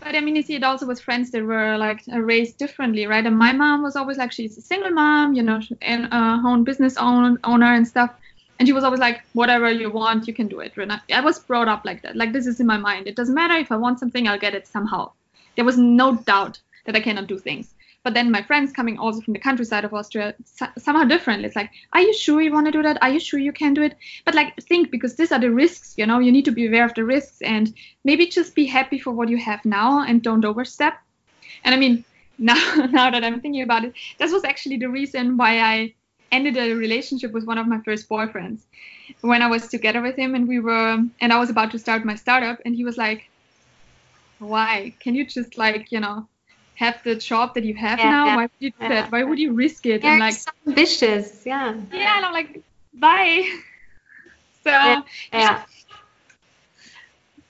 [0.00, 3.24] But I mean, you see it also with friends that were like raised differently, right?
[3.24, 6.64] And my mom was always like, she's a single mom, you know, and uh, own
[6.64, 8.10] business own, owner and stuff.
[8.58, 10.72] And she was always like, whatever you want, you can do it.
[10.76, 12.16] And I, I was brought up like that.
[12.16, 13.06] Like this is in my mind.
[13.06, 15.12] It doesn't matter if I want something, I'll get it somehow.
[15.54, 17.72] There was no doubt that I cannot do things.
[18.04, 20.34] But then my friends coming also from the countryside of Austria,
[20.76, 21.44] somehow different.
[21.44, 23.00] It's like, are you sure you want to do that?
[23.00, 23.96] Are you sure you can do it?
[24.24, 25.94] But like, think because these are the risks.
[25.96, 27.72] You know, you need to be aware of the risks and
[28.04, 30.94] maybe just be happy for what you have now and don't overstep.
[31.64, 32.04] And I mean,
[32.38, 32.56] now
[32.90, 35.94] now that I'm thinking about it, this was actually the reason why I
[36.32, 38.62] ended a relationship with one of my first boyfriends
[39.20, 42.04] when I was together with him and we were and I was about to start
[42.04, 43.28] my startup and he was like
[44.38, 46.26] why can you just like you know
[46.82, 48.26] have the job that you have yeah, now.
[48.26, 49.12] Yeah, why would you do that?
[49.12, 50.04] Why would you risk it?
[50.04, 51.74] And like so ambitious, yeah.
[51.92, 52.62] Yeah, and I'm like,
[52.94, 53.48] bye.
[54.64, 54.70] So
[55.32, 55.64] yeah.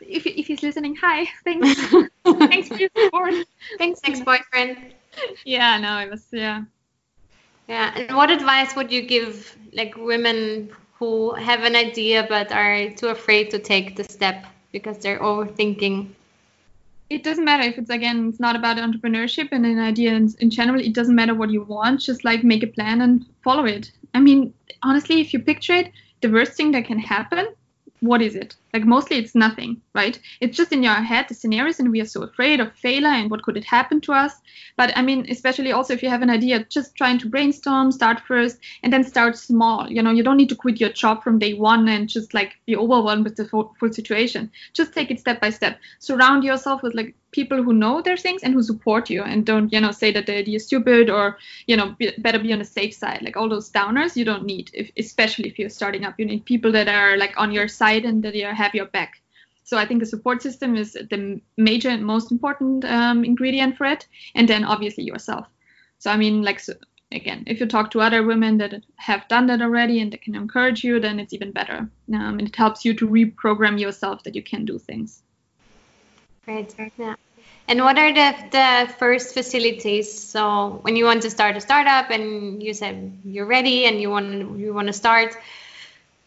[0.00, 1.68] if, if he's listening, hi, thanks,
[2.24, 3.34] thanks for your support.
[3.76, 4.94] Thanks, ex-boyfriend.
[5.44, 6.62] Yeah, no, it was yeah.
[7.68, 12.88] Yeah, and what advice would you give like women who have an idea but are
[12.88, 16.08] too afraid to take the step because they're overthinking?
[17.12, 20.48] It doesn't matter if it's again, it's not about entrepreneurship and an idea in, in
[20.48, 20.80] general.
[20.80, 23.92] It doesn't matter what you want, just like make a plan and follow it.
[24.14, 27.54] I mean, honestly, if you picture it, the worst thing that can happen
[28.02, 28.56] what is it?
[28.74, 30.18] Like mostly it's nothing, right?
[30.40, 33.30] It's just in your head, the scenarios, and we are so afraid of failure and
[33.30, 34.34] what could it happen to us.
[34.76, 38.18] But I mean, especially also if you have an idea, just trying to brainstorm, start
[38.26, 39.88] first, and then start small.
[39.88, 42.54] You know, you don't need to quit your job from day one and just like
[42.66, 44.50] be overwhelmed with the full, full situation.
[44.72, 45.78] Just take it step by step.
[46.00, 49.72] Surround yourself with like people who know their things and who support you and don't
[49.72, 52.58] you know say that the idea is stupid or you know be, better be on
[52.60, 53.22] the safe side.
[53.22, 56.14] Like all those downers you don't need if, especially if you're starting up.
[56.18, 59.20] You need people that are like on your side and that are have your back.
[59.64, 63.86] So i think a support system is the major and most important um, ingredient for
[63.86, 65.46] it and then obviously yourself.
[65.98, 66.74] So i mean like so,
[67.12, 70.34] again if you talk to other women that have done that already and that can
[70.34, 71.88] encourage you then it's even better.
[72.12, 75.22] Um, and it helps you to reprogram yourself that you can do things
[76.44, 76.74] Great.
[76.98, 77.14] Yeah.
[77.68, 80.12] And what are the, the first facilities?
[80.12, 84.10] So when you want to start a startup and you said you're ready and you
[84.10, 85.36] want you want to start,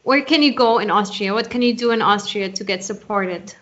[0.04, 1.34] where can you go in Austria?
[1.34, 3.54] What can you do in Austria to get supported?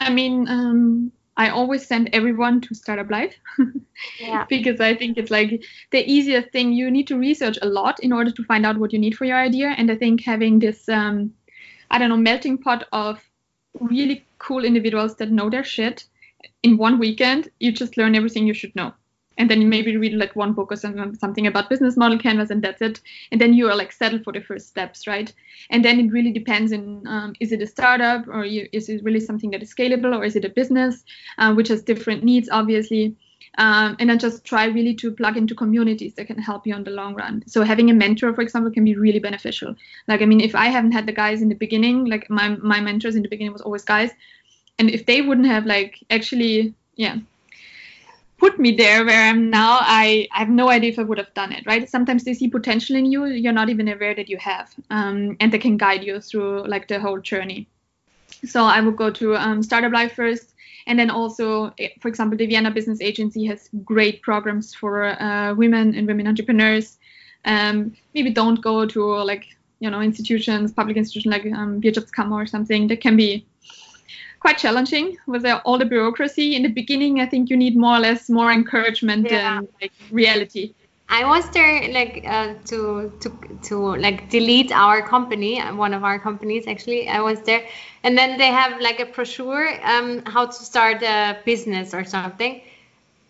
[0.00, 3.34] I mean, um, I always send everyone to Startup Live
[4.20, 4.44] yeah.
[4.48, 6.72] because I think it's like the easiest thing.
[6.72, 9.24] You need to research a lot in order to find out what you need for
[9.24, 11.32] your idea, and I think having this, um,
[11.90, 13.22] I don't know, melting pot of
[13.78, 16.04] really cool individuals that know their shit
[16.62, 18.92] in one weekend you just learn everything you should know.
[19.38, 22.82] And then maybe read like one book or something, about business model canvas and that's
[22.82, 23.00] it.
[23.32, 25.32] And then you are like settled for the first steps right?
[25.70, 29.02] And then it really depends on um, is it a startup or you, is it
[29.02, 31.04] really something that is scalable or is it a business
[31.38, 33.16] uh, which has different needs obviously
[33.58, 36.84] um, and then just try really to plug into communities that can help you on
[36.84, 37.42] the long run.
[37.46, 39.74] So having a mentor, for example, can be really beneficial.
[40.08, 42.80] Like I mean, if I haven't had the guys in the beginning, like my my
[42.80, 44.10] mentors in the beginning was always guys,
[44.78, 47.18] and if they wouldn't have like actually, yeah,
[48.40, 51.32] put me there where I'm now, I, I have no idea if I would have
[51.34, 51.88] done it, right?
[51.88, 55.52] Sometimes they see potential in you, you're not even aware that you have, um, and
[55.52, 57.68] they can guide you through like the whole journey.
[58.44, 60.54] So I would go to um, Startup Live first,
[60.86, 65.54] and then also, eh, for example, the Vienna Business Agency has great programs for uh,
[65.54, 66.98] women and women entrepreneurs.
[67.44, 69.46] Um, maybe don't go to like
[69.80, 72.88] you know institutions, public institutions like um, Wirtschaftskammer or something.
[72.88, 73.46] That can be
[74.40, 76.56] quite challenging with all the bureaucracy.
[76.56, 79.56] In the beginning, I think you need more or less more encouragement yeah.
[79.56, 80.74] than like reality.
[81.10, 86.18] I was there like uh, to to to like delete our company, one of our
[86.20, 87.08] companies actually.
[87.08, 87.66] I was there,
[88.04, 92.62] and then they have like a brochure um, how to start a business or something.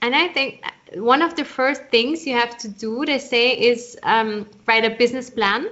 [0.03, 0.63] And I think
[0.95, 4.91] one of the first things you have to do, they say, is um, write a
[4.91, 5.69] business plan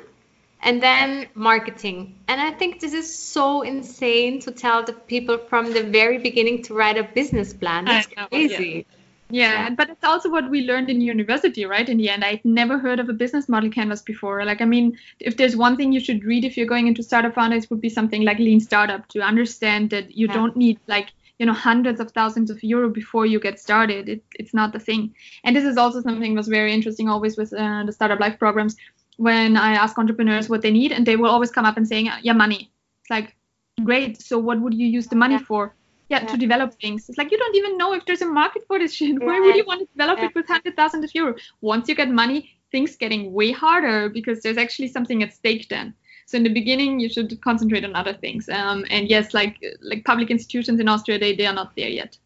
[0.63, 2.15] and then marketing.
[2.29, 6.63] And I think this is so insane to tell the people from the very beginning
[6.65, 7.89] to write a business plan.
[7.89, 8.87] It's crazy.
[8.89, 8.98] Yeah.
[9.31, 11.87] Yeah, yeah, but it's also what we learned in university, right?
[11.87, 14.43] In the end, I'd never heard of a business model canvas before.
[14.45, 17.35] Like, I mean, if there's one thing you should read if you're going into startup
[17.35, 20.33] founders, would be something like Lean Startup to understand that you yeah.
[20.33, 24.09] don't need like you know hundreds of thousands of euro before you get started.
[24.09, 25.15] It, it's not the thing.
[25.45, 28.77] And this is also something that's very interesting always with uh, the Startup Live programs
[29.19, 32.09] when I ask entrepreneurs what they need, and they will always come up and saying,
[32.23, 32.71] "Yeah, money."
[33.03, 33.37] It's like,
[33.85, 34.23] great.
[34.23, 35.75] So what would you use the money for?
[36.09, 37.09] Yeah, yeah, to develop things.
[37.09, 39.23] It's like you don't even know if there's a market for this shit.
[39.23, 41.35] Why would you want to develop it with hundred thousand of euro?
[41.61, 45.95] Once you get money, things getting way harder because there's actually something at stake then.
[46.27, 48.49] So in the beginning, you should concentrate on other things.
[48.49, 52.19] Um, and yes, like like public institutions in Austria, they they are not there yet.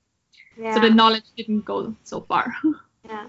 [0.57, 0.75] Yeah.
[0.75, 2.55] So the knowledge didn't go so far.
[3.05, 3.27] yeah.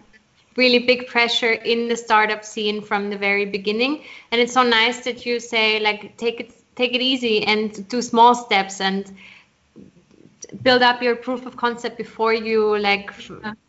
[0.56, 5.04] Really big pressure in the startup scene from the very beginning, and it's so nice
[5.06, 9.12] that you say like take it take it easy and do small steps and
[10.62, 13.12] build up your proof of concept before you like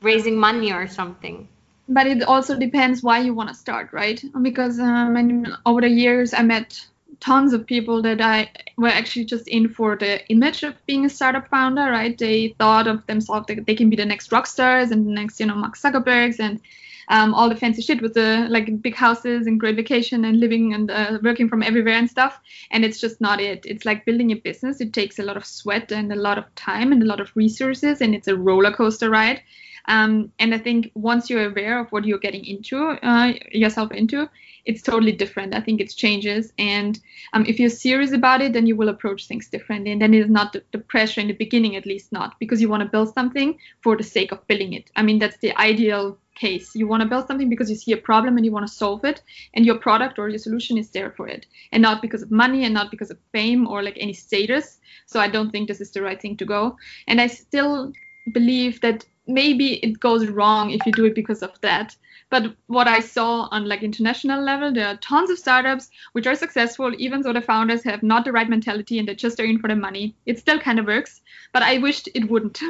[0.03, 1.49] raising money or something.
[1.89, 4.23] But it also depends why you want to start right?
[4.43, 6.87] Because um, over the years i met
[7.21, 11.09] tons of people that i were actually just in for the image of being a
[11.09, 12.17] startup founder right?
[12.19, 15.41] They thought of themselves that they can be the next rock stars and the next
[15.41, 16.61] you know mark zuckerbergs and
[17.09, 20.75] um, all the fancy shit with the like big houses and great vacation and living
[20.75, 22.41] and uh, working from everywhere and stuff.
[22.71, 23.65] And it's just not it.
[23.67, 24.81] It's like building a business.
[24.81, 27.31] It takes a lot of sweat and a lot of time and a lot of
[27.35, 29.43] resources, and it's a roller coaster ride.
[29.87, 34.31] Um, and I think once you're aware of what you're getting into uh, yourself into,
[34.65, 35.55] it's totally different.
[35.55, 36.53] I think it changes.
[36.59, 36.99] And
[37.35, 39.93] um, if you're serious about it, then you will approach things differently.
[39.93, 42.69] And then it's not the, the pressure in the beginning, at least not, because you
[42.71, 44.91] want to build something for the sake of building it.
[44.97, 46.75] I mean, that's the ideal case.
[46.75, 49.05] You want to build something because you see a problem and you want to solve
[49.05, 49.23] it,
[49.55, 52.65] and your product or your solution is there for it, and not because of money
[52.65, 54.79] and not because of fame or like any status.
[55.07, 56.77] So I don't think this is the right thing to go.
[57.07, 57.93] And I still
[58.33, 61.97] believe that maybe it goes wrong if you do it because of that
[62.35, 66.35] but what i saw on like international level there are tons of startups which are
[66.35, 69.61] successful even though the founders have not the right mentality and they just are in
[69.65, 71.21] for the money it still kind of works
[71.53, 72.61] but i wished it wouldn't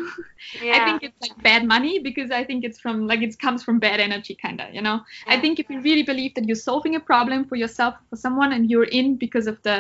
[0.63, 0.77] yeah.
[0.79, 3.79] i think it's like bad money because i think it's from like it comes from
[3.79, 5.35] bad energy kind of you know yeah.
[5.35, 8.53] i think if you really believe that you're solving a problem for yourself for someone
[8.53, 9.79] and you're in because of the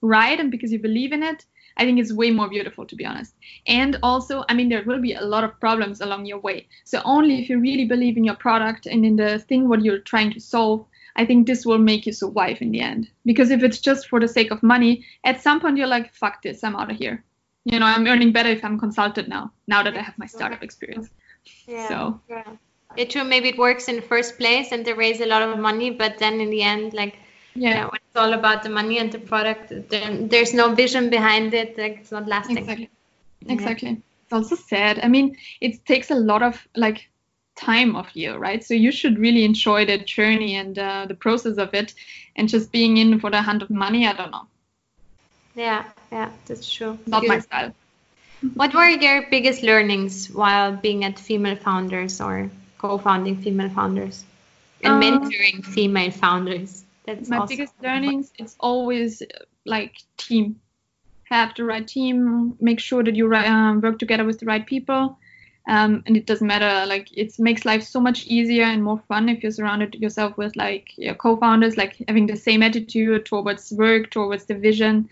[0.00, 1.46] right and because you believe in it
[1.76, 3.34] I think it's way more beautiful to be honest.
[3.66, 6.68] And also, I mean, there will be a lot of problems along your way.
[6.84, 9.98] So only if you really believe in your product and in the thing what you're
[9.98, 13.08] trying to solve, I think this will make you survive in the end.
[13.24, 16.42] Because if it's just for the sake of money, at some point you're like, fuck
[16.42, 17.24] this, I'm out of here.
[17.64, 20.62] You know, I'm earning better if I'm consulted now, now that I have my startup
[20.62, 21.08] experience.
[21.66, 21.88] Yeah.
[21.88, 22.20] So.
[22.28, 22.56] Yeah.
[22.96, 23.24] Yeah, true.
[23.24, 26.18] Maybe it works in the first place and they raise a lot of money, but
[26.18, 27.16] then in the end, like
[27.54, 27.88] yeah.
[27.92, 31.98] it's all about the money and the product then there's no vision behind it like
[32.00, 32.58] it's not lasting.
[32.58, 32.90] Exactly.
[33.48, 33.88] Exactly.
[33.90, 33.96] Yeah.
[34.22, 35.00] it's also sad.
[35.02, 37.08] I mean it takes a lot of like
[37.56, 38.64] time of you right?
[38.64, 41.94] So you should really enjoy the journey and uh, the process of it
[42.36, 44.46] and just being in for the hunt of money i don't know.
[45.54, 46.98] Yeah yeah that's true.
[47.06, 47.72] Not my style.
[48.54, 54.24] what were your biggest learnings while being at female founders or co-founding female founders
[54.82, 57.56] and um, mentoring female founders that's my awesome.
[57.56, 58.32] biggest learnings.
[58.38, 59.22] It's always
[59.64, 60.60] like team.
[61.24, 62.56] Have the right team.
[62.60, 65.18] Make sure that you um, work together with the right people.
[65.66, 66.86] Um, and it doesn't matter.
[66.86, 70.54] Like it makes life so much easier and more fun if you're surrounded yourself with
[70.56, 75.08] like your co-founders, like having the same attitude towards work, towards the vision.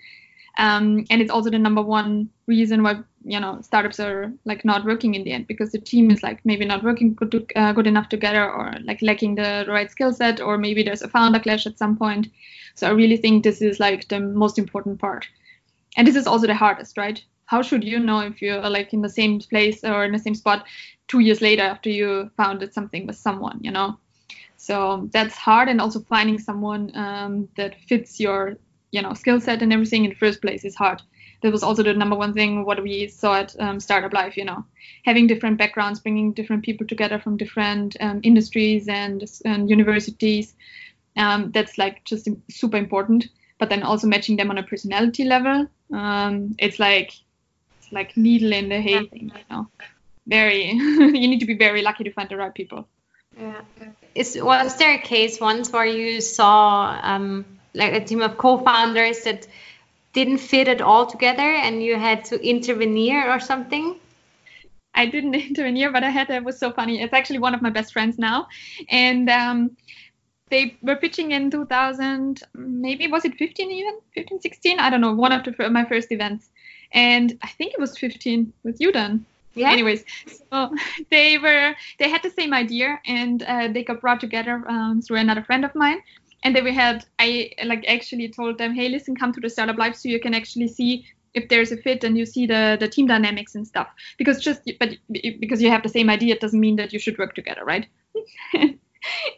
[0.59, 4.85] Um, and it's also the number one reason why you know startups are like not
[4.85, 7.73] working in the end because the team is like maybe not working good, to, uh,
[7.73, 11.39] good enough together or like lacking the right skill set or maybe there's a founder
[11.39, 12.29] clash at some point.
[12.75, 15.27] So i really think this is like the most important part.
[15.97, 17.23] And this is also the hardest right?
[17.47, 20.35] How should you know if you're like in the same place or in the same
[20.35, 20.67] spot
[21.09, 23.99] two years later after you founded something with someone you know?
[24.57, 28.57] So that's hard and also finding someone um, that fits your
[28.93, 31.03] you know skill set and everything in the first place is hard.
[31.43, 34.45] That was also the number one thing what we saw at um, Startup Live you
[34.45, 34.65] know.
[35.05, 40.55] Having different backgrounds bringing different people together from different um, industries and, and universities
[41.17, 43.27] um, that's like just super important.
[43.59, 47.13] But then also matching them on a personality level um, it's like
[47.79, 49.69] it's like needle in the hay thing you know.
[50.27, 52.89] Very you need to be very lucky to find the right people.
[53.39, 53.61] Yeah.
[54.15, 59.21] Is was there a case once where you saw um, like a team of co-founders
[59.23, 59.47] that
[60.13, 63.97] didn't fit at all together and you had to intervene or something?
[64.95, 67.01] I didn't intervene, but I had it was so funny.
[67.01, 68.49] It's actually one of my best friends now,
[68.89, 69.77] and um,
[70.51, 74.79] they were pitching in 2000, maybe was it 15 even 15, 16?
[74.79, 75.15] I don't know.
[75.15, 76.51] One of the, my first events,
[76.93, 79.25] and I think it was 15 with you then.
[79.55, 79.71] Yeah.
[79.71, 80.05] Anyways,
[80.51, 80.75] so
[81.11, 85.19] they were they had the same idea, and uh, they got brought together um, through
[85.19, 86.03] another friend of mine
[86.43, 89.77] and then we had i like actually told them hey listen come to the startup
[89.79, 92.89] live so you can actually see if there's a fit and you see the the
[92.89, 93.89] team dynamics and stuff.
[94.19, 94.91] Because just but
[95.41, 97.87] because you have the same idea it doesn't mean that you should work together right?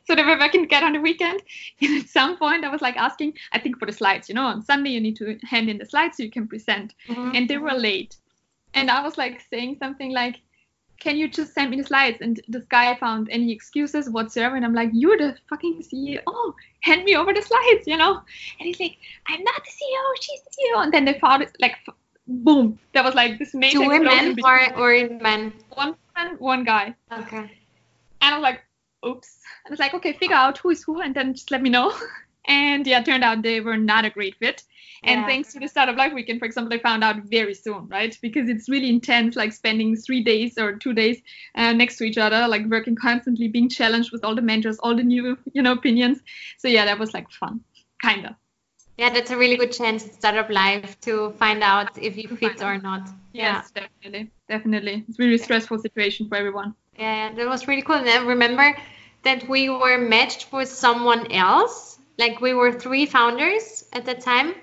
[0.06, 1.40] So they were working together on the weekend.
[1.80, 4.44] And at some point i was like asking i think for the slides you know
[4.44, 6.94] on sunday you need to hand in the slides so you can present.
[7.08, 7.34] Mm-hmm.
[7.34, 8.16] and they were late.
[8.74, 10.36] And i was like saying something like
[11.00, 12.18] can you just send me the slides?
[12.20, 14.56] And this guy found any excuses whatsoever.
[14.56, 16.22] And I'm like, you're the fucking CEO.
[16.80, 18.20] Hand me over the slides, you know?
[18.58, 18.96] And he's like,
[19.28, 20.02] I'm not the CEO.
[20.20, 20.82] She's the CEO.
[20.82, 21.76] And then they found it like,
[22.26, 22.78] boom.
[22.92, 25.52] That was like this major Two women or, or men?
[25.74, 26.94] One man, one guy.
[27.12, 27.50] Okay.
[28.20, 28.64] And I was like,
[29.06, 29.40] oops.
[29.64, 31.92] And it's like, okay, figure out who is who and then just let me know.
[32.46, 34.62] And yeah, turned out they were not a great fit.
[35.02, 35.26] And yeah.
[35.26, 38.16] thanks to the Startup Live Weekend, for example, I found out very soon, right?
[38.22, 41.20] Because it's really intense, like spending three days or two days
[41.54, 44.96] uh, next to each other, like working constantly, being challenged with all the mentors, all
[44.96, 46.20] the new, you know, opinions.
[46.58, 47.60] So yeah, that was like fun,
[48.02, 48.34] kind of.
[48.96, 52.62] Yeah, that's a really good chance at Startup Live to find out if you fit
[52.62, 53.08] or not.
[53.32, 53.82] Yes, yeah.
[53.82, 55.04] definitely, definitely.
[55.08, 56.74] It's really stressful situation for everyone.
[56.96, 57.96] Yeah, that was really cool.
[57.96, 58.76] And I remember
[59.24, 61.98] that we were matched with someone else.
[62.18, 64.54] Like we were three founders at the time,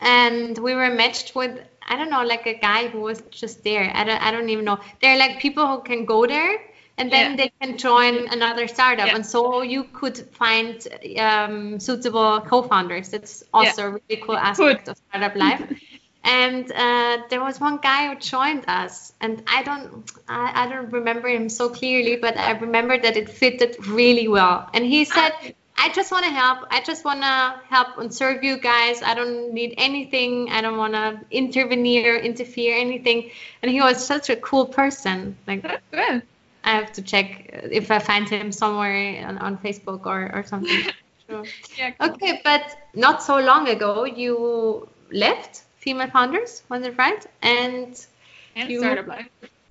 [0.00, 3.90] and we were matched with I don't know, like a guy who was just there.
[3.94, 4.78] I don't I don't even know.
[5.00, 6.60] They're like people who can go there
[6.98, 7.36] and then yeah.
[7.36, 9.14] they can join another startup yeah.
[9.14, 10.86] and so you could find
[11.18, 13.88] um, suitable co-founders that's also yeah.
[13.88, 15.80] a really cool aspect of Startup Live
[16.24, 20.92] and uh, there was one guy who joined us and i don't I, I, don't
[20.92, 25.32] remember him so clearly but i remember that it fitted really well and he said
[25.76, 29.14] i just want to help i just want to help and serve you guys i
[29.14, 33.30] don't need anything i don't want to intervene or interfere anything
[33.62, 35.64] and he was such a cool person like
[35.94, 36.22] i
[36.64, 40.82] have to check if i find him somewhere on, on facebook or, or something
[41.28, 41.44] sure.
[41.76, 42.10] yeah, cool.
[42.10, 47.26] okay but not so long ago you left female founders, was it right?
[47.42, 48.06] And
[48.54, 48.78] and you...
[48.80, 49.26] Startup Live.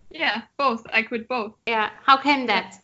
[0.09, 0.85] Yeah, both.
[0.91, 1.53] I quit both.
[1.67, 1.89] Yeah.
[2.03, 2.80] How came that?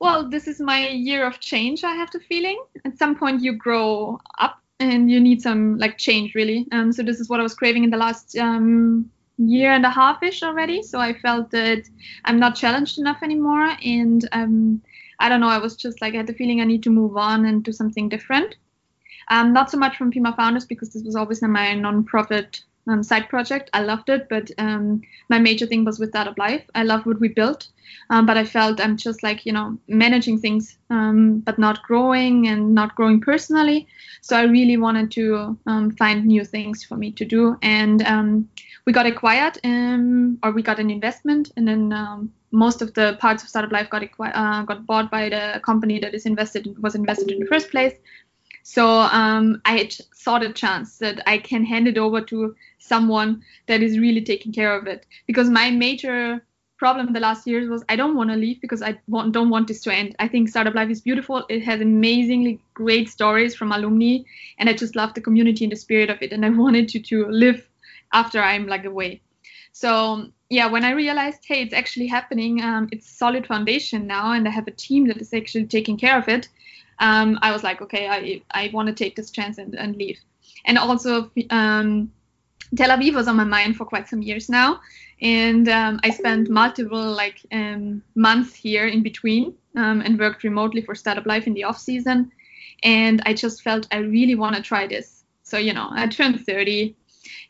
[0.00, 1.82] Well, this is my year of change.
[1.82, 2.62] I have the feeling.
[2.84, 6.66] At some point, you grow up and you need some like change, really.
[6.70, 9.90] Um, so this is what I was craving in the last um, year and a
[9.90, 10.82] half ish already.
[10.82, 11.88] So I felt that
[12.24, 14.82] I'm not challenged enough anymore, and um,
[15.18, 15.48] I don't know.
[15.48, 17.72] I was just like I had the feeling I need to move on and do
[17.72, 18.54] something different.
[19.30, 23.28] Um, not so much from Female Founders because this was always my non-profit um, side
[23.28, 23.70] project.
[23.72, 26.62] I loved it, but um, my major thing was with Startup Live.
[26.74, 27.68] I loved what we built,
[28.10, 32.48] um, but I felt I'm just like you know managing things, um, but not growing
[32.48, 33.86] and not growing personally.
[34.22, 38.48] So I really wanted to um, find new things for me to do, and
[38.86, 43.48] we got acquired, or we got an investment, and then most of the parts of
[43.48, 47.40] Startup Live got uh, got bought by the company that is invested was invested in
[47.40, 47.94] the first place.
[48.68, 53.80] So um, I saw the chance that I can hand it over to someone that
[53.82, 55.06] is really taking care of it.
[55.26, 56.44] Because my major
[56.76, 59.68] problem the last years was I don't want to leave because I want, don't want
[59.68, 60.16] this to end.
[60.18, 61.46] I think Startup Live is beautiful.
[61.48, 64.18] It has amazingly great stories from alumni,
[64.58, 66.34] and I just love the community and the spirit of it.
[66.34, 67.66] And I wanted to to live
[68.12, 69.22] after I'm like away.
[69.72, 74.46] So yeah, when I realized, hey, it's actually happening, um, it's solid foundation now, and
[74.46, 76.50] I have a team that is actually taking care of it
[77.00, 80.18] um, I was like, okay, I I want to take this chance and, and leave.
[80.64, 82.12] And also, um,
[82.76, 84.80] Tel Aviv was on my mind for quite some years now,
[85.22, 90.82] and um, I spent multiple like um, months here in between um, and worked remotely
[90.82, 92.30] for Startup Live in the off season.
[92.82, 95.24] And I just felt I really want to try this.
[95.42, 96.94] So you know, I turned 30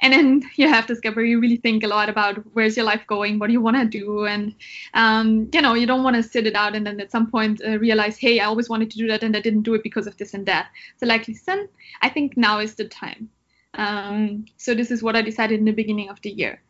[0.00, 2.86] and then you have this gap where you really think a lot about where's your
[2.86, 4.26] life going what do you want to do?
[4.26, 4.54] And
[4.94, 7.60] um, you know you don't want to sit it out and then at some point
[7.66, 10.06] uh, realize hey i always wanted to do that and i didn't do it because
[10.06, 10.68] of this and that.
[10.98, 11.68] So like listen
[12.02, 13.28] i think now is the time.
[13.74, 16.62] Um, so this is what i decided in the beginning of the year.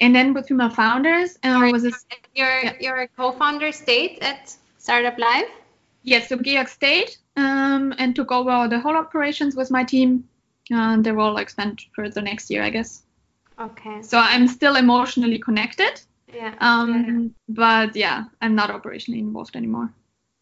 [0.00, 2.04] And then with female founders uh, was this
[2.34, 2.72] you're yeah.
[2.80, 5.48] you're a co-founder state at Startup Live?
[6.02, 10.28] Yes so georg stayed um, and took over the whole operations with my team
[10.72, 13.02] uh, they will expand further next year, I guess.
[13.58, 14.02] Okay.
[14.02, 16.00] So I'm still emotionally connected.
[16.32, 16.54] Yeah.
[16.60, 17.54] Um, yeah.
[17.54, 19.92] But yeah, I'm not operationally involved anymore.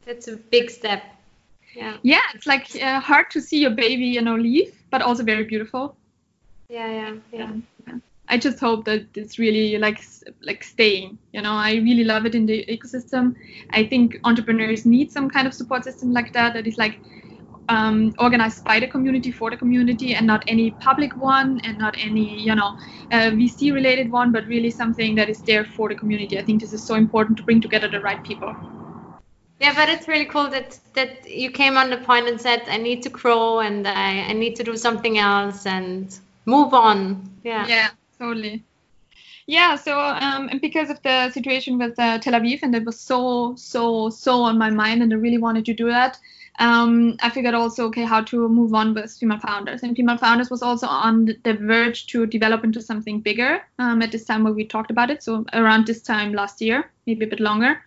[0.04, 1.02] That's a big step.
[1.74, 1.96] Yeah.
[2.02, 5.44] Yeah, it's like uh, hard to see your baby, you know, leave, but also very
[5.44, 5.96] beautiful.
[6.68, 7.52] Yeah, yeah, yeah.
[7.86, 7.94] yeah.
[8.28, 10.02] I just hope that it's really like
[10.40, 11.18] like staying.
[11.32, 13.36] You know, I really love it in the ecosystem.
[13.70, 16.54] I think entrepreneurs need some kind of support system like that.
[16.54, 16.98] That is like
[17.68, 21.96] um, organized by the community for the community and not any public one and not
[21.98, 22.76] any you know
[23.12, 26.38] uh, vc related one but really something that is there for the community.
[26.38, 28.54] I think this is so important to bring together the right people.
[29.60, 32.76] Yeah but it's really cool that that you came on the point and said i
[32.76, 37.30] need to grow and i, I need to do something else and move on.
[37.44, 37.66] Yeah.
[37.66, 38.64] Yeah totally.
[39.46, 42.98] Yeah so um, and because of the situation with uh, tel aviv and it was
[42.98, 46.18] so so so on my mind and i really wanted to do that
[46.58, 49.82] um, I figured also, okay, how to move on with female founders.
[49.82, 54.12] And female founders was also on the verge to develop into something bigger um, at
[54.12, 55.22] this time where we talked about it.
[55.22, 57.82] So around this time last year, maybe a bit longer.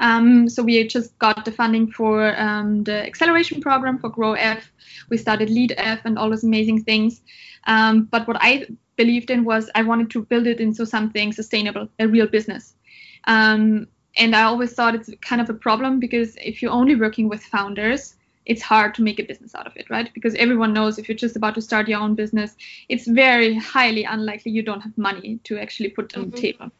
[0.00, 4.70] Um, so we just got the funding for um, the acceleration program for Grow F.
[5.10, 7.20] We started Lead F and all those amazing things.
[7.66, 11.88] Um, but what I believed in was I wanted to build it into something sustainable,
[11.98, 12.74] a real business.
[13.24, 13.88] Um,
[14.18, 17.42] and I always thought it's kind of a problem because if you're only working with
[17.42, 18.16] founders,
[18.46, 20.12] it's hard to make a business out of it, right?
[20.14, 22.56] Because everyone knows if you're just about to start your own business,
[22.88, 26.30] it's very highly unlikely you don't have money to actually put on mm-hmm.
[26.30, 26.70] the table.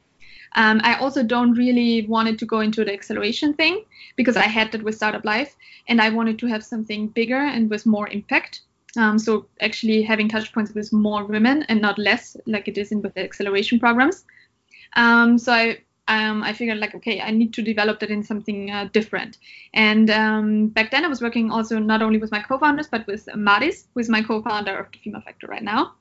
[0.56, 3.84] Um, I also don't really wanted to go into the acceleration thing
[4.16, 5.54] because I had that with Startup Live,
[5.88, 8.62] and I wanted to have something bigger and with more impact.
[8.96, 12.90] Um, so actually having touch points with more women and not less, like it is
[12.92, 14.24] in with the acceleration programs.
[14.96, 15.78] Um, so I
[16.08, 19.38] um, I figured like, okay, I need to develop that in something uh, different.
[19.74, 23.28] And um, back then I was working also not only with my co-founders, but with
[23.36, 25.92] Maris, who is my co-founder of the Female Factor right now.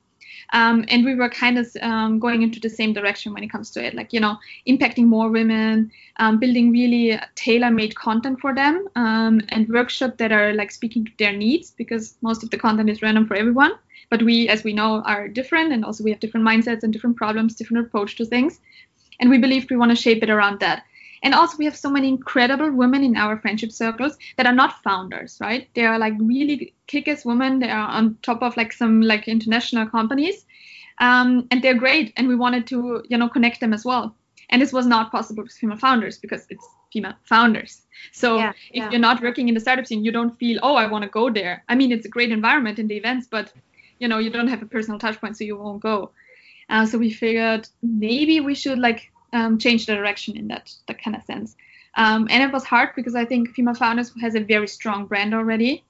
[0.52, 3.70] Um, and we were kind of um, going into the same direction when it comes
[3.72, 4.36] to it, like you know,
[4.66, 10.54] impacting more women, um, building really tailor-made content for them, um, and workshops that are
[10.54, 13.72] like speaking to their needs, because most of the content is random for everyone.
[14.10, 17.16] But we, as we know, are different, and also we have different mindsets and different
[17.16, 18.60] problems, different approach to things,
[19.20, 20.84] and we believed we want to shape it around that.
[21.22, 24.82] And also, we have so many incredible women in our friendship circles that are not
[24.84, 25.68] founders, right?
[25.74, 27.58] They are like really kick-ass women.
[27.58, 30.46] They are on top of like some like international companies,
[30.98, 32.12] um, and they're great.
[32.16, 34.14] And we wanted to, you know, connect them as well.
[34.50, 37.82] And this was not possible with female founders because it's female founders.
[38.12, 38.90] So yeah, if yeah.
[38.90, 41.30] you're not working in the startup scene, you don't feel, oh, I want to go
[41.30, 41.64] there.
[41.68, 43.52] I mean, it's a great environment in the events, but
[43.98, 46.12] you know, you don't have a personal touch point, so you won't go.
[46.68, 51.02] Uh, so we figured maybe we should like um, change the direction in that that
[51.02, 51.56] kind of sense.
[51.94, 55.34] Um, and it was hard because I think Female Founders has a very strong brand
[55.34, 55.84] already,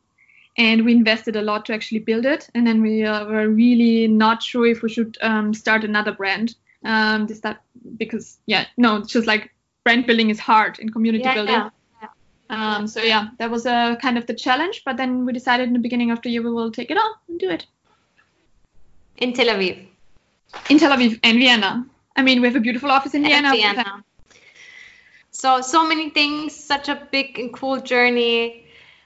[0.57, 2.49] and we invested a lot to actually build it.
[2.55, 6.55] And then we uh, were really not sure if we should um, start another brand.
[6.85, 7.61] Um, this that
[7.97, 9.51] because yeah, no, it's just like
[9.85, 11.55] brand building is hard in community yeah, building.
[11.55, 12.09] Yeah.
[12.51, 14.83] Um, so yeah, that was a uh, kind of the challenge.
[14.85, 17.11] But then we decided in the beginning of the year we will take it on
[17.29, 17.67] and do it.
[19.19, 19.89] In Tel Aviv.
[20.69, 21.87] In Tel Aviv and Vienna.
[22.17, 23.51] I mean, we have a beautiful office in Vienna.
[23.53, 24.05] Vienna.
[25.31, 28.65] So, so many things, such a big and cool journey.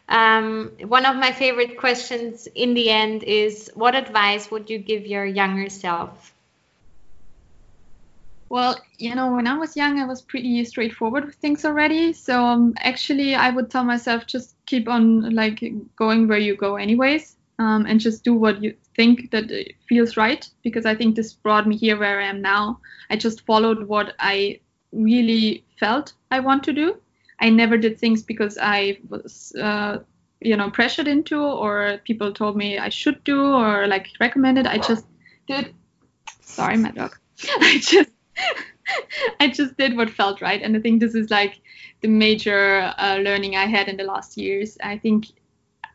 [0.09, 5.07] Um, one of my favorite questions in the end is what advice would you give
[5.07, 6.35] your younger self?
[8.49, 12.13] Well, you know, when I was young, I was pretty straightforward with things already.
[12.13, 15.65] So um, actually, I would tell myself just keep on like
[15.97, 19.51] going where you go, anyways, um, and just do what you think that
[19.89, 22.81] feels right because I think this brought me here where I am now.
[23.09, 24.61] I just followed what I
[24.93, 26.97] really felt I want to do.
[27.39, 29.99] I never did things because I was, uh,
[30.41, 34.67] you know, pressured into or people told me I should do or like recommended.
[34.67, 35.07] I just
[35.47, 35.75] did.
[36.41, 37.17] Sorry, my dog.
[37.61, 38.11] I just.
[39.41, 41.61] I just did what felt right, and I think this is like
[42.01, 44.77] the major uh, learning I had in the last years.
[44.83, 45.27] I think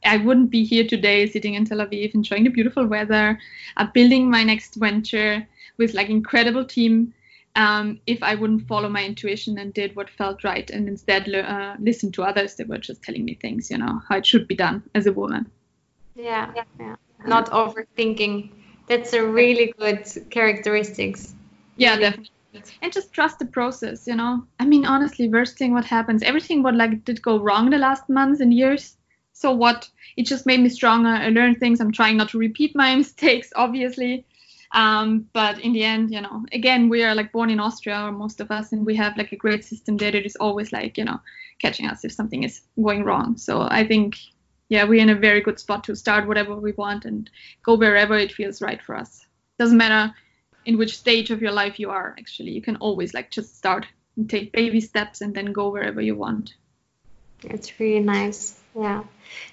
[0.05, 3.39] I wouldn't be here today sitting in Tel Aviv enjoying the beautiful weather,
[3.77, 7.13] uh, building my next venture with like incredible team
[7.57, 11.75] um, if I wouldn't follow my intuition and did what felt right and instead uh,
[11.79, 14.55] listen to others that were just telling me things, you know, how it should be
[14.55, 15.49] done as a woman.
[16.15, 16.95] Yeah, yeah.
[17.25, 18.51] Not overthinking.
[18.87, 21.33] That's a really good characteristics.
[21.77, 22.31] Yeah, definitely.
[22.81, 24.43] And just trust the process, you know.
[24.59, 28.07] I mean, honestly, worst thing what happens, everything what like did go wrong the last
[28.07, 28.96] months and years,
[29.38, 31.09] so what it just made me stronger.
[31.09, 31.79] I learned things.
[31.79, 34.25] I'm trying not to repeat my mistakes obviously.
[34.73, 38.11] Um, but in the end you know again we are like born in austria or
[38.11, 40.97] most of us and we have like a great system there that is always like
[40.97, 41.21] you know
[41.59, 43.38] catching us if something is going wrong.
[43.38, 44.17] So i think
[44.69, 47.29] yeah we're in a very good spot to start whatever we want and
[47.63, 49.25] go wherever it feels right for us.
[49.59, 50.13] Doesn't matter
[50.65, 52.51] in which stage of your life you are actually.
[52.51, 53.85] You can always like just start
[54.17, 56.55] and take baby steps and then go wherever you want.
[57.43, 59.03] It's really nice yeah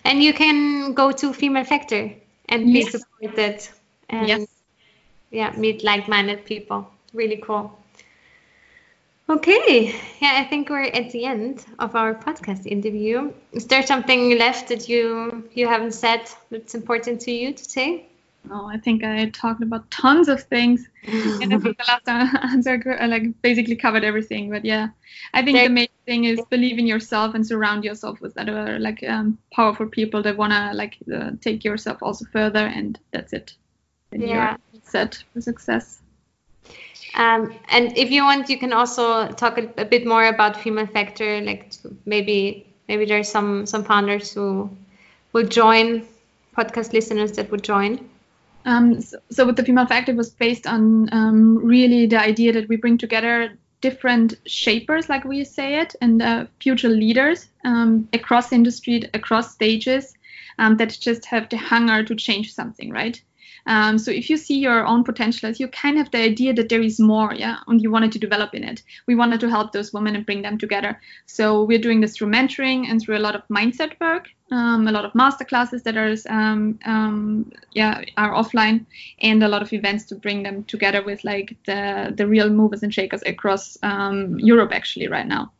[0.04, 2.12] and you can go to Female Factor
[2.48, 2.92] and be yes.
[2.92, 3.68] supported
[4.08, 4.46] and yes.
[5.30, 6.90] yeah, meet like-minded people.
[7.12, 7.76] Really cool.
[9.28, 13.32] Okay, yeah, I think we're at the end of our podcast interview.
[13.52, 18.06] Is there something left that you you haven't said that's important to you to say?
[18.50, 22.08] Oh, I think I talked about tons of things, and I think the last
[22.52, 24.50] answer uh, like basically covered everything.
[24.50, 24.88] But yeah,
[25.32, 29.02] I think the main thing is believe in yourself and surround yourself with other like
[29.04, 33.54] um, powerful people that wanna like uh, take yourself also further, and that's it.
[34.12, 34.56] And yeah.
[34.72, 36.02] you're set for success.
[37.14, 40.86] Um, and if you want, you can also talk a, a bit more about Female
[40.86, 41.40] Factor.
[41.40, 41.72] Like
[42.04, 44.70] maybe maybe there's some some founders who
[45.32, 46.06] will join,
[46.56, 48.10] podcast listeners that would join.
[48.64, 52.52] Um, so, so, with the female factor, it was based on um, really the idea
[52.52, 58.08] that we bring together different shapers, like we say it, and uh, future leaders um,
[58.14, 60.14] across industry, across stages,
[60.58, 63.20] um, that just have the hunger to change something, right?
[63.66, 66.68] Um, so if you see your own potential you kind of have the idea that
[66.68, 69.72] there is more, yeah, and you wanted to develop in it, we wanted to help
[69.72, 71.00] those women and bring them together.
[71.26, 74.92] So we're doing this through mentoring and through a lot of mindset work, um, a
[74.92, 78.84] lot of master classes that are, um, um, yeah, are offline,
[79.20, 82.82] and a lot of events to bring them together with like the the real movers
[82.82, 85.52] and shakers across um, Europe actually right now.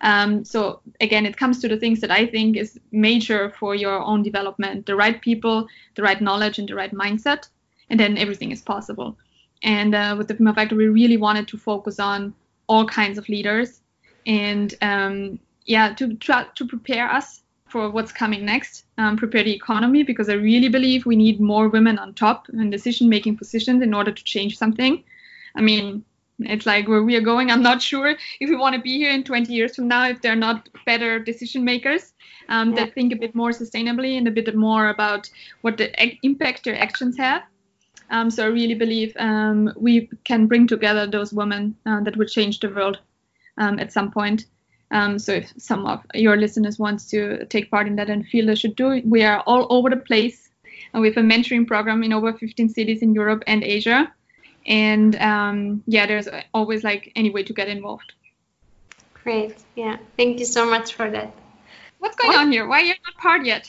[0.00, 4.00] Um, so again, it comes to the things that I think is major for your
[4.00, 7.48] own development: the right people, the right knowledge, and the right mindset,
[7.90, 9.16] and then everything is possible.
[9.62, 12.34] And uh, with the Female Factor, we really wanted to focus on
[12.68, 13.80] all kinds of leaders,
[14.26, 19.54] and um, yeah, to try to prepare us for what's coming next, um, prepare the
[19.54, 23.92] economy because I really believe we need more women on top in decision-making positions in
[23.92, 25.04] order to change something.
[25.54, 26.04] I mean,
[26.40, 27.50] it's like where we are going.
[27.50, 28.08] I'm not sure
[28.40, 31.18] if we want to be here in 20 years from now if they're not better
[31.18, 32.14] decision makers
[32.48, 32.84] um, yeah.
[32.84, 35.28] that think a bit more sustainably and a bit more about
[35.62, 35.90] what the
[36.22, 37.42] impact their actions have.
[38.10, 42.28] Um, so I really believe um, we can bring together those women uh, that would
[42.28, 42.98] change the world
[43.58, 44.46] um, at some point.
[44.90, 48.46] Um, so if some of your listeners wants to take part in that and feel
[48.46, 50.48] they should do it, we are all over the place.
[50.94, 54.10] And we have a mentoring program in over 15 cities in Europe and Asia.
[54.68, 58.12] And um, yeah, there's always like any way to get involved.
[59.24, 59.56] Great.
[59.74, 59.96] Yeah.
[60.16, 61.34] Thank you so much for that.
[61.98, 62.38] What's going what?
[62.38, 62.68] on here?
[62.68, 63.68] Why are you not part yet?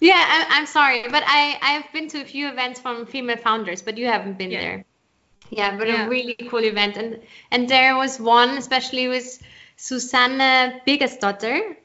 [0.00, 3.80] Yeah, I, am sorry, but I I've been to a few events from female founders,
[3.80, 4.60] but you haven't been yeah.
[4.60, 4.84] there.
[5.50, 6.06] Yeah, but yeah.
[6.06, 7.20] a really cool event, and
[7.50, 9.42] and there was one, especially with
[9.76, 11.76] Susanne Birgersdotter.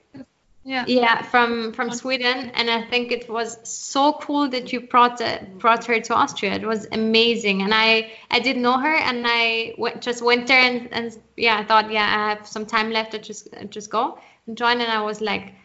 [0.64, 0.84] Yeah.
[0.88, 5.40] Yeah, from from Sweden, and I think it was so cool that you brought uh,
[5.58, 6.54] brought her to Austria.
[6.54, 10.62] It was amazing, and I I didn't know her, and I went, just went there,
[10.62, 13.16] and, and yeah, I thought yeah, I have some time left.
[13.16, 15.56] I just I just go and join, and I was like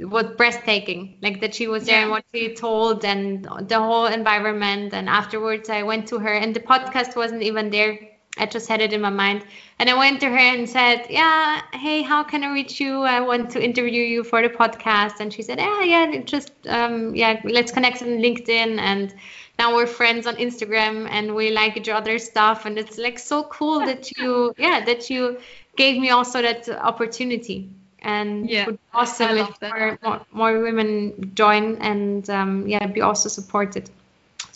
[0.00, 2.02] was breathtaking like that she was there yeah.
[2.02, 6.54] and what she told and the whole environment and afterwards i went to her and
[6.54, 7.98] the podcast wasn't even there
[8.36, 9.44] i just had it in my mind.
[9.78, 13.02] And i went to her and said yeah hey how can i reach you?
[13.02, 15.20] I want to interview you for the podcast.
[15.20, 18.78] And she said yeah yeah just um, yeah let's connect on linkedin.
[18.78, 19.14] And
[19.58, 22.66] now we're friends on instagram and we like each other's stuff.
[22.66, 25.38] And it's like so cool that you yeah that you
[25.76, 27.68] gave me also that opportunity.
[28.00, 33.28] And yeah, would awesome if more, more, more, women join and um, yeah be also
[33.28, 33.90] supported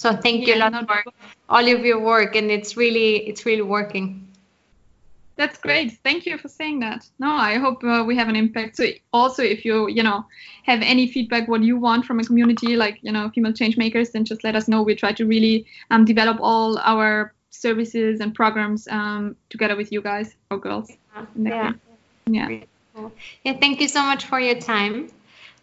[0.01, 1.05] so thank you a lot for
[1.51, 4.27] all of your work and it's really it's really working.
[5.37, 5.99] That's great.
[6.03, 7.07] Thank you for saying that.
[7.19, 8.79] No i hope uh, we have an impact.
[8.79, 10.25] So also if you you know
[10.65, 14.09] have any feedback what you want from a community like you know female change makers
[14.13, 14.83] then just let us know.
[14.83, 20.01] We try to really um, develop all our services and programs um, together with you
[20.01, 20.91] guys or girls.
[21.37, 21.73] Yeah.
[22.27, 23.09] Yeah, yeah.
[23.45, 25.11] Yeah, thank you so much for your time.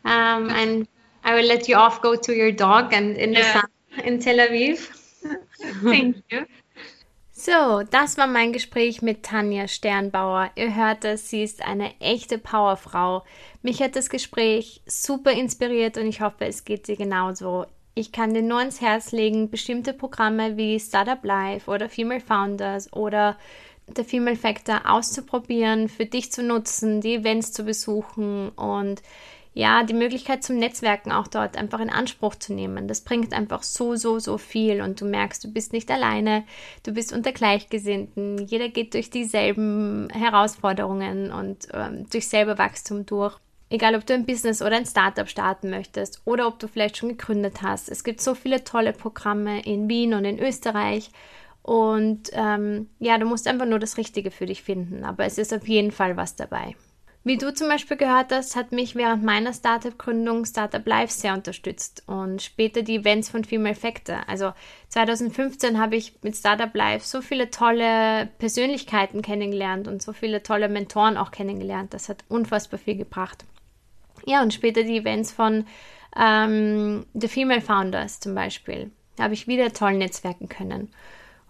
[0.05, 0.87] Um, and
[1.23, 3.41] I will let you off go to your dog and in yeah.
[3.41, 3.69] the sun
[4.03, 4.91] in Tel Aviv.
[5.83, 6.45] thank you.
[7.31, 10.49] So, das war mein Gespräch mit Tanja Sternbauer.
[10.55, 13.23] Ihr hört es, sie ist eine echte Powerfrau.
[13.61, 17.67] Mich hat das Gespräch super inspiriert und ich hoffe, es geht dir genauso.
[17.93, 22.91] Ich kann dir nur ins Herz legen, bestimmte Programme wie Startup Life oder Female Founders
[22.91, 23.37] oder
[23.87, 29.01] der Female Factor auszuprobieren, für dich zu nutzen, die Events zu besuchen und
[29.57, 32.87] ja, die Möglichkeit zum Netzwerken auch dort einfach in Anspruch zu nehmen.
[32.87, 36.43] Das bringt einfach so, so, so viel und du merkst, du bist nicht alleine,
[36.83, 43.35] du bist unter Gleichgesinnten, jeder geht durch dieselben Herausforderungen und ähm, durch selber Wachstum durch.
[43.71, 47.09] Egal, ob du ein Business oder ein Startup starten möchtest oder ob du vielleicht schon
[47.09, 47.89] gegründet hast.
[47.89, 51.09] Es gibt so viele tolle Programme in Wien und in Österreich
[51.63, 55.03] und ähm, ja, du musst einfach nur das Richtige für dich finden.
[55.03, 56.75] Aber es ist auf jeden Fall was dabei.
[57.27, 62.03] Wie du zum Beispiel gehört hast, hat mich während meiner Startup-Gründung Startup Live sehr unterstützt
[62.07, 64.21] und später die Events von Female Factor.
[64.27, 64.53] Also
[64.87, 70.69] 2015 habe ich mit Startup Live so viele tolle Persönlichkeiten kennengelernt und so viele tolle
[70.69, 71.93] Mentoren auch kennengelernt.
[71.93, 73.43] Das hat unfassbar viel gebracht.
[74.25, 75.65] Ja, und später die Events von
[76.15, 78.89] ähm, The Female Founders zum Beispiel.
[79.17, 80.93] Da habe ich wieder toll netzwerken können.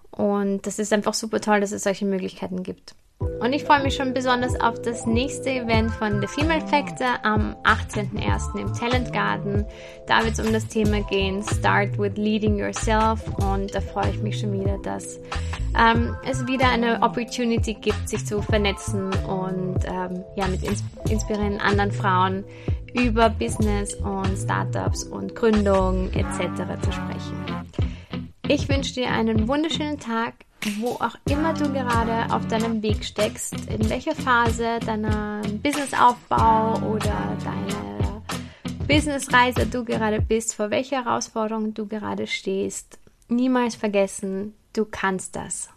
[0.09, 2.95] Und das ist einfach super toll, dass es solche Möglichkeiten gibt.
[3.19, 7.55] Und ich freue mich schon besonders auf das nächste Event von The Female Factor am
[7.63, 8.59] 18.01.
[8.59, 9.65] im Talent Garden.
[10.07, 13.21] Da wird es um das Thema gehen, Start with Leading Yourself.
[13.37, 15.19] Und da freue ich mich schon wieder, dass
[15.77, 21.61] ähm, es wieder eine Opportunity gibt, sich zu vernetzen und ähm, ja, mit ins inspirierenden
[21.61, 22.43] anderen Frauen
[22.93, 26.81] über Business und Startups und Gründung etc.
[26.81, 27.67] zu sprechen.
[28.47, 30.33] Ich wünsche dir einen wunderschönen Tag,
[30.79, 37.37] wo auch immer du gerade auf deinem Weg steckst, in welcher Phase deiner Businessaufbau oder
[37.43, 38.21] deiner
[38.87, 42.99] Businessreise du gerade bist, vor welcher Herausforderung du gerade stehst.
[43.27, 45.69] Niemals vergessen, du kannst das.